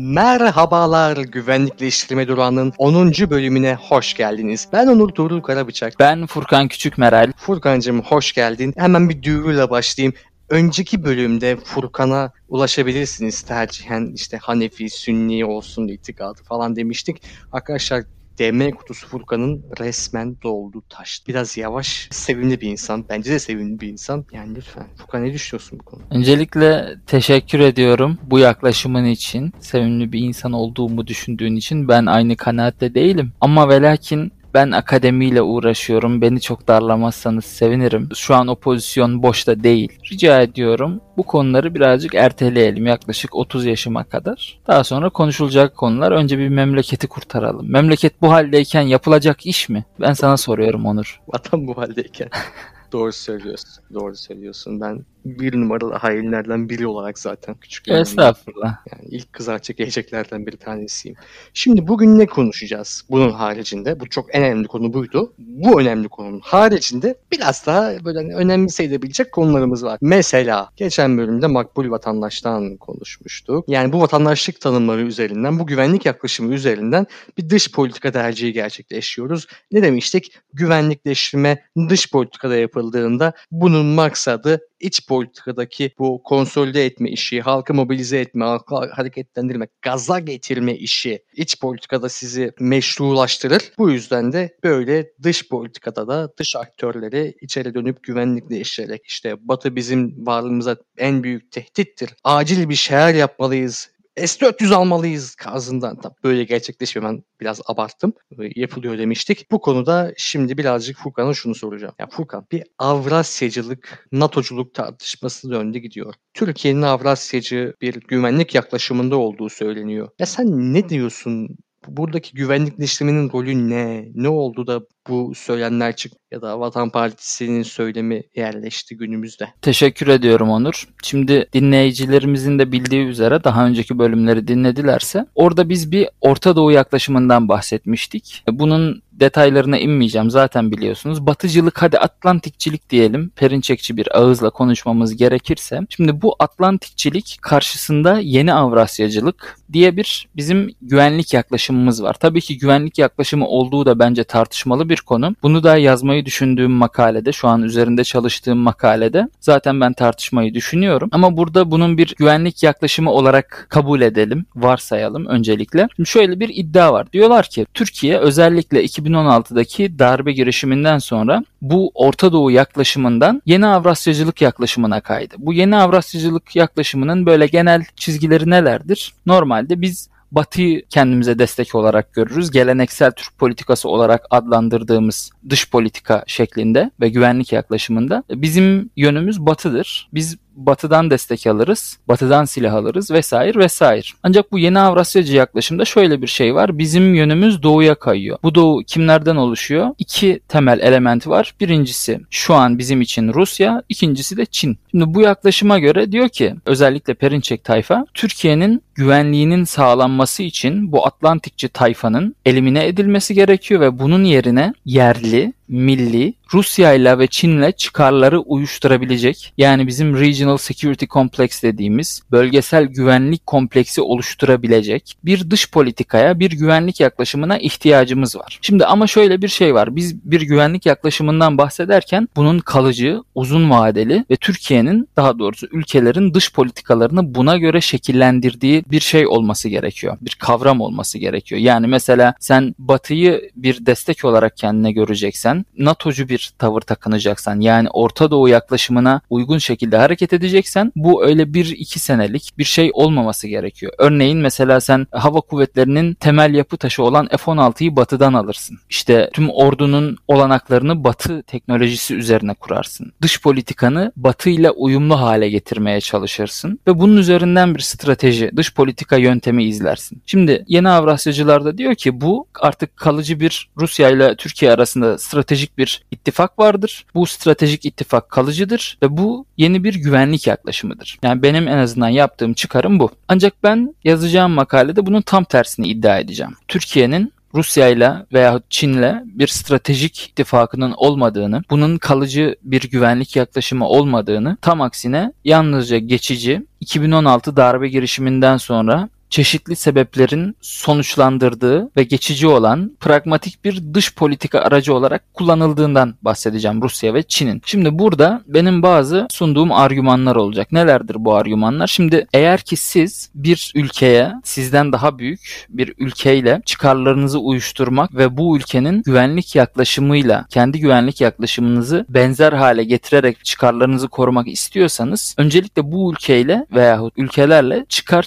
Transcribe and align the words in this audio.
Merhabalar 0.00 1.16
Güvenlikleştirme 1.16 2.28
Durağı'nın 2.28 2.72
10. 2.78 3.10
bölümüne 3.10 3.74
hoş 3.74 4.14
geldiniz. 4.14 4.68
Ben 4.72 4.86
Onur 4.86 5.08
Tuğrul 5.08 5.40
Karabıçak. 5.40 5.94
Ben 5.98 6.26
Furkan 6.26 6.68
Küçük 6.68 6.98
Meral. 6.98 7.32
Furkan'cığım 7.36 8.02
hoş 8.02 8.32
geldin. 8.32 8.74
Hemen 8.76 9.08
bir 9.08 9.22
duyuruyla 9.22 9.70
başlayayım. 9.70 10.14
Önceki 10.48 11.04
bölümde 11.04 11.56
Furkan'a 11.56 12.32
ulaşabilirsiniz 12.48 13.42
tercihen 13.42 14.12
işte 14.14 14.36
Hanefi, 14.36 14.90
Sünni 14.90 15.44
olsun 15.44 15.88
itikadı 15.88 16.42
falan 16.42 16.76
demiştik. 16.76 17.22
Arkadaşlar 17.52 18.04
DM 18.38 18.70
kutusu 18.70 19.08
Furkan'ın 19.08 19.64
resmen 19.80 20.36
doldu 20.42 20.82
taş. 20.88 21.22
Biraz 21.28 21.56
yavaş, 21.56 22.08
sevimli 22.10 22.60
bir 22.60 22.70
insan. 22.70 23.04
Bence 23.08 23.30
de 23.32 23.38
sevimli 23.38 23.80
bir 23.80 23.88
insan. 23.88 24.24
Yani 24.32 24.54
lütfen. 24.54 24.86
Furkan 24.96 25.24
ne 25.24 25.32
düşünüyorsun 25.32 25.78
bu 25.78 25.84
konuda? 25.84 26.06
Öncelikle 26.10 26.94
teşekkür 27.06 27.60
ediyorum 27.60 28.18
bu 28.22 28.38
yaklaşımın 28.38 29.04
için. 29.04 29.52
Sevimli 29.60 30.12
bir 30.12 30.20
insan 30.20 30.52
olduğumu 30.52 31.06
düşündüğün 31.06 31.56
için 31.56 31.88
ben 31.88 32.06
aynı 32.06 32.36
kanaatte 32.36 32.94
değilim. 32.94 33.32
Ama 33.40 33.68
ve 33.68 33.82
lakin 33.82 34.32
ben 34.54 34.70
akademiyle 34.70 35.42
uğraşıyorum. 35.42 36.20
Beni 36.20 36.40
çok 36.40 36.68
darlamazsanız 36.68 37.44
sevinirim. 37.44 38.08
Şu 38.14 38.34
an 38.34 38.48
o 38.48 38.56
pozisyon 38.56 39.22
boşta 39.22 39.64
değil. 39.64 39.92
Rica 40.12 40.40
ediyorum 40.40 41.00
bu 41.16 41.22
konuları 41.22 41.74
birazcık 41.74 42.14
erteleyelim 42.14 42.86
yaklaşık 42.86 43.34
30 43.34 43.66
yaşıma 43.66 44.04
kadar. 44.04 44.60
Daha 44.66 44.84
sonra 44.84 45.10
konuşulacak 45.10 45.76
konular 45.76 46.12
önce 46.12 46.38
bir 46.38 46.48
memleketi 46.48 47.06
kurtaralım. 47.06 47.72
Memleket 47.72 48.22
bu 48.22 48.32
haldeyken 48.32 48.82
yapılacak 48.82 49.46
iş 49.46 49.68
mi? 49.68 49.84
Ben 50.00 50.12
sana 50.12 50.36
soruyorum 50.36 50.86
Onur. 50.86 51.20
Vatan 51.28 51.66
bu 51.66 51.78
haldeyken. 51.78 52.28
Doğru 52.92 53.12
söylüyorsun. 53.12 53.84
Doğru 53.94 54.16
söylüyorsun. 54.16 54.80
Ben 54.80 55.04
bir 55.24 55.60
numaralı 55.60 55.94
hainlerden 55.94 56.68
biri 56.68 56.86
olarak 56.86 57.18
zaten 57.18 57.54
küçük. 57.54 57.88
Estağfurullah. 57.88 58.76
Yani 58.92 59.08
ilk 59.10 59.32
kızartacak 59.32 59.78
geleceklerden 59.78 60.46
bir 60.46 60.56
tanesiyim. 60.56 61.16
Şimdi 61.54 61.88
bugün 61.88 62.18
ne 62.18 62.26
konuşacağız 62.26 63.04
bunun 63.10 63.30
haricinde? 63.30 64.00
Bu 64.00 64.08
çok 64.08 64.34
en 64.34 64.42
önemli 64.42 64.66
konu 64.68 64.92
buydu. 64.92 65.32
Bu 65.38 65.80
önemli 65.80 66.08
konunun 66.08 66.40
haricinde 66.40 67.18
biraz 67.32 67.66
daha 67.66 68.04
böyle 68.04 68.18
hani 68.18 68.34
önemli 68.34 68.70
sayılabilecek 68.70 69.32
konularımız 69.32 69.84
var. 69.84 69.98
Mesela 70.00 70.70
geçen 70.76 71.18
bölümde 71.18 71.46
makbul 71.46 71.90
vatandaştan 71.90 72.76
konuşmuştuk. 72.76 73.64
Yani 73.68 73.92
bu 73.92 74.00
vatandaşlık 74.00 74.60
tanımları 74.60 75.02
üzerinden, 75.02 75.58
bu 75.58 75.66
güvenlik 75.66 76.06
yaklaşımı 76.06 76.54
üzerinden 76.54 77.06
bir 77.38 77.50
dış 77.50 77.72
politika 77.72 78.12
tercihi 78.12 78.52
gerçekleşiyoruz. 78.52 79.46
Ne 79.72 79.82
demiştik? 79.82 80.32
Güvenlikleştirme 80.52 81.62
dış 81.88 82.10
politikada 82.10 82.56
yapıldığında 82.56 83.32
bunun 83.50 83.86
maksadı 83.86 84.60
iç 84.80 85.06
politikadaki 85.06 85.92
bu 85.98 86.22
konsolide 86.22 86.86
etme 86.86 87.10
işi, 87.10 87.40
halkı 87.40 87.74
mobilize 87.74 88.20
etme, 88.20 88.44
halkı 88.44 88.76
hareketlendirme, 88.76 89.68
gaza 89.82 90.18
getirme 90.18 90.74
işi 90.74 91.24
iç 91.32 91.60
politikada 91.60 92.08
sizi 92.08 92.52
meşrulaştırır. 92.60 93.72
Bu 93.78 93.90
yüzden 93.90 94.32
de 94.32 94.56
böyle 94.64 95.12
dış 95.22 95.48
politikada 95.48 96.08
da 96.08 96.36
dış 96.36 96.56
aktörleri 96.56 97.34
içeri 97.40 97.74
dönüp 97.74 98.02
güvenlikle 98.02 98.60
işleyerek 98.60 99.06
işte 99.06 99.48
Batı 99.48 99.76
bizim 99.76 100.26
varlığımıza 100.26 100.76
en 100.98 101.22
büyük 101.22 101.52
tehdittir. 101.52 102.10
Acil 102.24 102.68
bir 102.68 102.74
şeyler 102.74 103.14
yapmalıyız 103.14 103.90
S-400 104.26 104.74
almalıyız 104.74 105.34
kazından. 105.34 105.98
Böyle 106.24 106.44
gerçekleşmiyor. 106.44 107.12
Ben 107.12 107.22
biraz 107.40 107.60
abarttım. 107.66 108.12
Yapılıyor 108.56 108.98
demiştik. 108.98 109.50
Bu 109.50 109.60
konuda 109.60 110.12
şimdi 110.16 110.58
birazcık 110.58 110.98
Furkan'a 110.98 111.34
şunu 111.34 111.54
soracağım. 111.54 111.94
Ya 111.98 112.06
Furkan 112.06 112.46
bir 112.52 112.64
Avrasyacılık, 112.78 114.08
NATO'culuk 114.12 114.74
tartışması 114.74 115.50
döndü 115.50 115.78
gidiyor. 115.78 116.14
Türkiye'nin 116.34 116.82
Avrasyacı 116.82 117.74
bir 117.80 117.94
güvenlik 117.94 118.54
yaklaşımında 118.54 119.16
olduğu 119.16 119.48
söyleniyor. 119.48 120.08
Ya 120.18 120.26
sen 120.26 120.74
ne 120.74 120.88
diyorsun 120.88 121.48
buradaki 121.88 122.34
güvenlikleştirmenin 122.34 123.32
rolü 123.32 123.68
ne? 123.70 124.08
Ne 124.14 124.28
oldu 124.28 124.66
da 124.66 124.80
bu 125.08 125.32
söylemler 125.34 125.96
çık 125.96 126.12
ya 126.30 126.42
da 126.42 126.60
Vatan 126.60 126.90
Partisi'nin 126.90 127.62
söylemi 127.62 128.22
yerleşti 128.36 128.96
günümüzde. 128.96 129.48
Teşekkür 129.62 130.08
ediyorum 130.08 130.50
Onur. 130.50 130.88
Şimdi 131.02 131.48
dinleyicilerimizin 131.52 132.58
de 132.58 132.72
bildiği 132.72 133.04
üzere 133.04 133.44
daha 133.44 133.66
önceki 133.66 133.98
bölümleri 133.98 134.48
dinledilerse 134.48 135.26
orada 135.34 135.68
biz 135.68 135.92
bir 135.92 136.08
Orta 136.20 136.56
Doğu 136.56 136.72
yaklaşımından 136.72 137.48
bahsetmiştik. 137.48 138.44
Bunun 138.50 139.02
detaylarına 139.20 139.78
inmeyeceğim 139.78 140.30
zaten 140.30 140.72
biliyorsunuz. 140.72 141.26
Batıcılık 141.26 141.82
hadi 141.82 141.98
Atlantikçilik 141.98 142.90
diyelim. 142.90 143.28
Perinçekçi 143.36 143.96
bir 143.96 144.18
ağızla 144.18 144.50
konuşmamız 144.50 145.16
gerekirse. 145.16 145.80
Şimdi 145.88 146.22
bu 146.22 146.36
Atlantikçilik 146.38 147.38
karşısında 147.40 148.18
yeni 148.18 148.54
Avrasyacılık 148.54 149.56
diye 149.72 149.96
bir 149.96 150.28
bizim 150.36 150.70
güvenlik 150.82 151.34
yaklaşımımız 151.34 152.02
var. 152.02 152.16
Tabii 152.20 152.40
ki 152.40 152.58
güvenlik 152.58 152.98
yaklaşımı 152.98 153.46
olduğu 153.46 153.86
da 153.86 153.98
bence 153.98 154.24
tartışmalı 154.24 154.88
bir 154.88 154.97
konu. 155.00 155.34
Bunu 155.42 155.62
da 155.62 155.76
yazmayı 155.76 156.26
düşündüğüm 156.26 156.70
makalede, 156.70 157.32
şu 157.32 157.48
an 157.48 157.62
üzerinde 157.62 158.04
çalıştığım 158.04 158.58
makalede 158.58 159.28
zaten 159.40 159.80
ben 159.80 159.92
tartışmayı 159.92 160.54
düşünüyorum. 160.54 161.08
Ama 161.12 161.36
burada 161.36 161.70
bunun 161.70 161.98
bir 161.98 162.14
güvenlik 162.18 162.62
yaklaşımı 162.62 163.10
olarak 163.10 163.66
kabul 163.68 164.00
edelim, 164.00 164.46
varsayalım 164.56 165.26
öncelikle. 165.26 165.88
Şimdi 165.96 166.08
şöyle 166.08 166.40
bir 166.40 166.48
iddia 166.48 166.92
var. 166.92 167.12
Diyorlar 167.12 167.46
ki 167.46 167.66
Türkiye 167.74 168.18
özellikle 168.18 168.84
2016'daki 168.84 169.98
darbe 169.98 170.32
girişiminden 170.32 170.98
sonra 170.98 171.44
bu 171.62 171.90
Orta 171.94 172.32
Doğu 172.32 172.50
yaklaşımından 172.50 173.42
yeni 173.46 173.66
Avrasyacılık 173.66 174.42
yaklaşımına 174.42 175.00
kaydı. 175.00 175.34
Bu 175.38 175.52
yeni 175.52 175.76
Avrasyacılık 175.76 176.56
yaklaşımının 176.56 177.26
böyle 177.26 177.46
genel 177.46 177.84
çizgileri 177.96 178.50
nelerdir? 178.50 179.12
Normalde 179.26 179.80
biz 179.80 180.08
Batı'yı 180.32 180.82
kendimize 180.90 181.38
destek 181.38 181.74
olarak 181.74 182.12
görürüz. 182.12 182.50
Geleneksel 182.50 183.12
Türk 183.12 183.38
politikası 183.38 183.88
olarak 183.88 184.26
adlandırdığımız 184.30 185.30
dış 185.48 185.70
politika 185.70 186.24
şeklinde 186.26 186.90
ve 187.00 187.08
güvenlik 187.08 187.52
yaklaşımında 187.52 188.22
bizim 188.30 188.90
yönümüz 188.96 189.40
Batı'dır. 189.40 190.08
Biz 190.14 190.36
batıdan 190.58 191.10
destek 191.10 191.46
alırız, 191.46 191.98
batıdan 192.08 192.44
silah 192.44 192.74
alırız 192.74 193.10
vesaire 193.10 193.58
vesaire. 193.58 194.06
Ancak 194.22 194.52
bu 194.52 194.58
yeni 194.58 194.78
Avrasyacı 194.78 195.36
yaklaşımda 195.36 195.84
şöyle 195.84 196.22
bir 196.22 196.26
şey 196.26 196.54
var. 196.54 196.78
Bizim 196.78 197.14
yönümüz 197.14 197.62
doğuya 197.62 197.94
kayıyor. 197.94 198.38
Bu 198.42 198.54
doğu 198.54 198.82
kimlerden 198.86 199.36
oluşuyor? 199.36 199.88
İki 199.98 200.40
temel 200.48 200.80
elementi 200.80 201.30
var. 201.30 201.54
Birincisi 201.60 202.20
şu 202.30 202.54
an 202.54 202.78
bizim 202.78 203.00
için 203.00 203.32
Rusya, 203.32 203.82
ikincisi 203.88 204.36
de 204.36 204.46
Çin. 204.46 204.78
Şimdi 204.90 205.14
bu 205.14 205.20
yaklaşıma 205.20 205.78
göre 205.78 206.12
diyor 206.12 206.28
ki 206.28 206.54
özellikle 206.66 207.14
Perinçek 207.14 207.64
tayfa 207.64 208.06
Türkiye'nin 208.14 208.82
güvenliğinin 208.94 209.64
sağlanması 209.64 210.42
için 210.42 210.92
bu 210.92 211.06
Atlantikçi 211.06 211.68
tayfanın 211.68 212.34
elimine 212.46 212.86
edilmesi 212.86 213.34
gerekiyor 213.34 213.80
ve 213.80 213.98
bunun 213.98 214.24
yerine 214.24 214.74
yerli, 214.84 215.52
milli 215.68 216.34
Rusya 216.54 216.92
ile 216.92 217.18
ve 217.18 217.26
Çin'le 217.26 217.72
çıkarları 217.76 218.40
uyuşturabilecek 218.40 219.52
yani 219.58 219.86
bizim 219.86 220.20
Regional 220.20 220.56
Security 220.56 221.04
Complex 221.06 221.62
dediğimiz 221.62 222.22
bölgesel 222.32 222.84
güvenlik 222.84 223.46
kompleksi 223.46 224.02
oluşturabilecek 224.02 225.16
bir 225.24 225.50
dış 225.50 225.70
politikaya, 225.70 226.38
bir 226.38 226.50
güvenlik 226.50 227.00
yaklaşımına 227.00 227.58
ihtiyacımız 227.58 228.36
var. 228.36 228.58
Şimdi 228.62 228.86
ama 228.86 229.06
şöyle 229.06 229.42
bir 229.42 229.48
şey 229.48 229.74
var. 229.74 229.96
Biz 229.96 230.24
bir 230.24 230.40
güvenlik 230.40 230.86
yaklaşımından 230.86 231.58
bahsederken 231.58 232.28
bunun 232.36 232.58
kalıcı, 232.58 233.22
uzun 233.34 233.70
vadeli 233.70 234.24
ve 234.30 234.36
Türkiye'nin 234.78 235.08
daha 235.16 235.38
doğrusu 235.38 235.66
ülkelerin 235.72 236.34
dış 236.34 236.52
politikalarını 236.52 237.34
buna 237.34 237.56
göre 237.56 237.80
şekillendirdiği 237.80 238.84
bir 238.90 239.00
şey 239.00 239.26
olması 239.26 239.68
gerekiyor. 239.68 240.18
Bir 240.20 240.36
kavram 240.40 240.80
olması 240.80 241.18
gerekiyor. 241.18 241.60
Yani 241.60 241.86
mesela 241.86 242.34
sen 242.40 242.74
Batı'yı 242.78 243.50
bir 243.56 243.86
destek 243.86 244.24
olarak 244.24 244.56
kendine 244.56 244.92
göreceksen, 244.92 245.64
NATO'cu 245.78 246.28
bir 246.28 246.52
tavır 246.58 246.80
takınacaksan 246.80 247.60
yani 247.60 247.88
Orta 247.90 248.30
Doğu 248.30 248.48
yaklaşımına 248.48 249.20
uygun 249.30 249.58
şekilde 249.58 249.96
hareket 249.96 250.32
edeceksen 250.32 250.92
bu 250.96 251.24
öyle 251.24 251.54
bir 251.54 251.66
iki 251.66 251.98
senelik 251.98 252.52
bir 252.58 252.64
şey 252.64 252.90
olmaması 252.94 253.48
gerekiyor. 253.48 253.92
Örneğin 253.98 254.38
mesela 254.38 254.80
sen 254.80 255.06
hava 255.10 255.40
kuvvetlerinin 255.40 256.14
temel 256.14 256.54
yapı 256.54 256.76
taşı 256.76 257.02
olan 257.02 257.28
F-16'yı 257.28 257.96
batıdan 257.96 258.32
alırsın. 258.34 258.78
İşte 258.90 259.30
tüm 259.32 259.50
ordunun 259.50 260.16
olanaklarını 260.28 261.04
batı 261.04 261.42
teknolojisi 261.42 262.14
üzerine 262.14 262.54
kurarsın. 262.54 263.12
Dış 263.22 263.42
politikanı 263.42 264.12
batı 264.16 264.50
ile 264.50 264.67
uyumlu 264.70 265.20
hale 265.20 265.48
getirmeye 265.48 266.00
çalışırsın 266.00 266.80
ve 266.86 266.98
bunun 266.98 267.16
üzerinden 267.16 267.74
bir 267.74 267.80
strateji, 267.80 268.50
dış 268.56 268.74
politika 268.74 269.16
yöntemi 269.16 269.64
izlersin. 269.64 270.22
Şimdi 270.26 270.64
yeni 270.68 270.88
Avrasyacılar 270.88 271.64
da 271.64 271.78
diyor 271.78 271.94
ki 271.94 272.20
bu 272.20 272.46
artık 272.60 272.96
kalıcı 272.96 273.40
bir 273.40 273.68
Rusya 273.76 274.10
ile 274.10 274.36
Türkiye 274.36 274.72
arasında 274.72 275.18
stratejik 275.18 275.78
bir 275.78 276.02
ittifak 276.10 276.58
vardır. 276.58 277.06
Bu 277.14 277.26
stratejik 277.26 277.84
ittifak 277.86 278.30
kalıcıdır 278.30 278.98
ve 279.02 279.16
bu 279.16 279.46
yeni 279.56 279.84
bir 279.84 279.94
güvenlik 279.94 280.46
yaklaşımıdır. 280.46 281.18
Yani 281.22 281.42
benim 281.42 281.68
en 281.68 281.78
azından 281.78 282.08
yaptığım 282.08 282.54
çıkarım 282.54 283.00
bu. 283.00 283.10
Ancak 283.28 283.54
ben 283.62 283.94
yazacağım 284.04 284.52
makalede 284.52 285.06
bunun 285.06 285.22
tam 285.22 285.44
tersini 285.44 285.88
iddia 285.88 286.18
edeceğim. 286.18 286.52
Türkiye'nin 286.68 287.32
Rusya 287.54 287.88
ile 287.88 288.12
veya 288.32 288.60
Çin'le 288.70 289.22
bir 289.24 289.46
stratejik 289.46 290.28
ittifakının 290.30 290.94
olmadığını, 290.96 291.62
bunun 291.70 291.98
kalıcı 291.98 292.56
bir 292.62 292.82
güvenlik 292.90 293.36
yaklaşımı 293.36 293.88
olmadığını, 293.88 294.56
tam 294.62 294.80
aksine 294.80 295.32
yalnızca 295.44 295.98
geçici 295.98 296.66
2016 296.80 297.56
darbe 297.56 297.88
girişiminden 297.88 298.56
sonra 298.56 299.08
çeşitli 299.30 299.76
sebeplerin 299.76 300.56
sonuçlandırdığı 300.60 301.90
ve 301.96 302.02
geçici 302.02 302.46
olan 302.46 302.96
pragmatik 303.00 303.64
bir 303.64 303.94
dış 303.94 304.14
politika 304.14 304.60
aracı 304.60 304.94
olarak 304.94 305.34
kullanıldığından 305.34 306.14
bahsedeceğim 306.22 306.82
Rusya 306.82 307.14
ve 307.14 307.22
Çin'in. 307.22 307.62
Şimdi 307.64 307.98
burada 307.98 308.42
benim 308.46 308.82
bazı 308.82 309.26
sunduğum 309.30 309.72
argümanlar 309.72 310.36
olacak. 310.36 310.72
Nelerdir 310.72 311.16
bu 311.18 311.34
argümanlar? 311.34 311.86
Şimdi 311.86 312.26
eğer 312.34 312.60
ki 312.60 312.76
siz 312.76 313.30
bir 313.34 313.72
ülkeye 313.74 314.32
sizden 314.44 314.92
daha 314.92 315.18
büyük 315.18 315.66
bir 315.68 315.94
ülkeyle 315.98 316.62
çıkarlarınızı 316.66 317.38
uyuşturmak 317.38 318.14
ve 318.14 318.36
bu 318.36 318.56
ülkenin 318.56 319.02
güvenlik 319.02 319.56
yaklaşımıyla 319.56 320.46
kendi 320.50 320.80
güvenlik 320.80 321.20
yaklaşımınızı 321.20 322.06
benzer 322.08 322.52
hale 322.52 322.84
getirerek 322.84 323.44
çıkarlarınızı 323.44 324.08
korumak 324.08 324.48
istiyorsanız 324.48 325.34
öncelikle 325.38 325.92
bu 325.92 326.12
ülkeyle 326.12 326.66
veyahut 326.72 327.14
ülkelerle 327.16 327.86
çıkar 327.88 328.22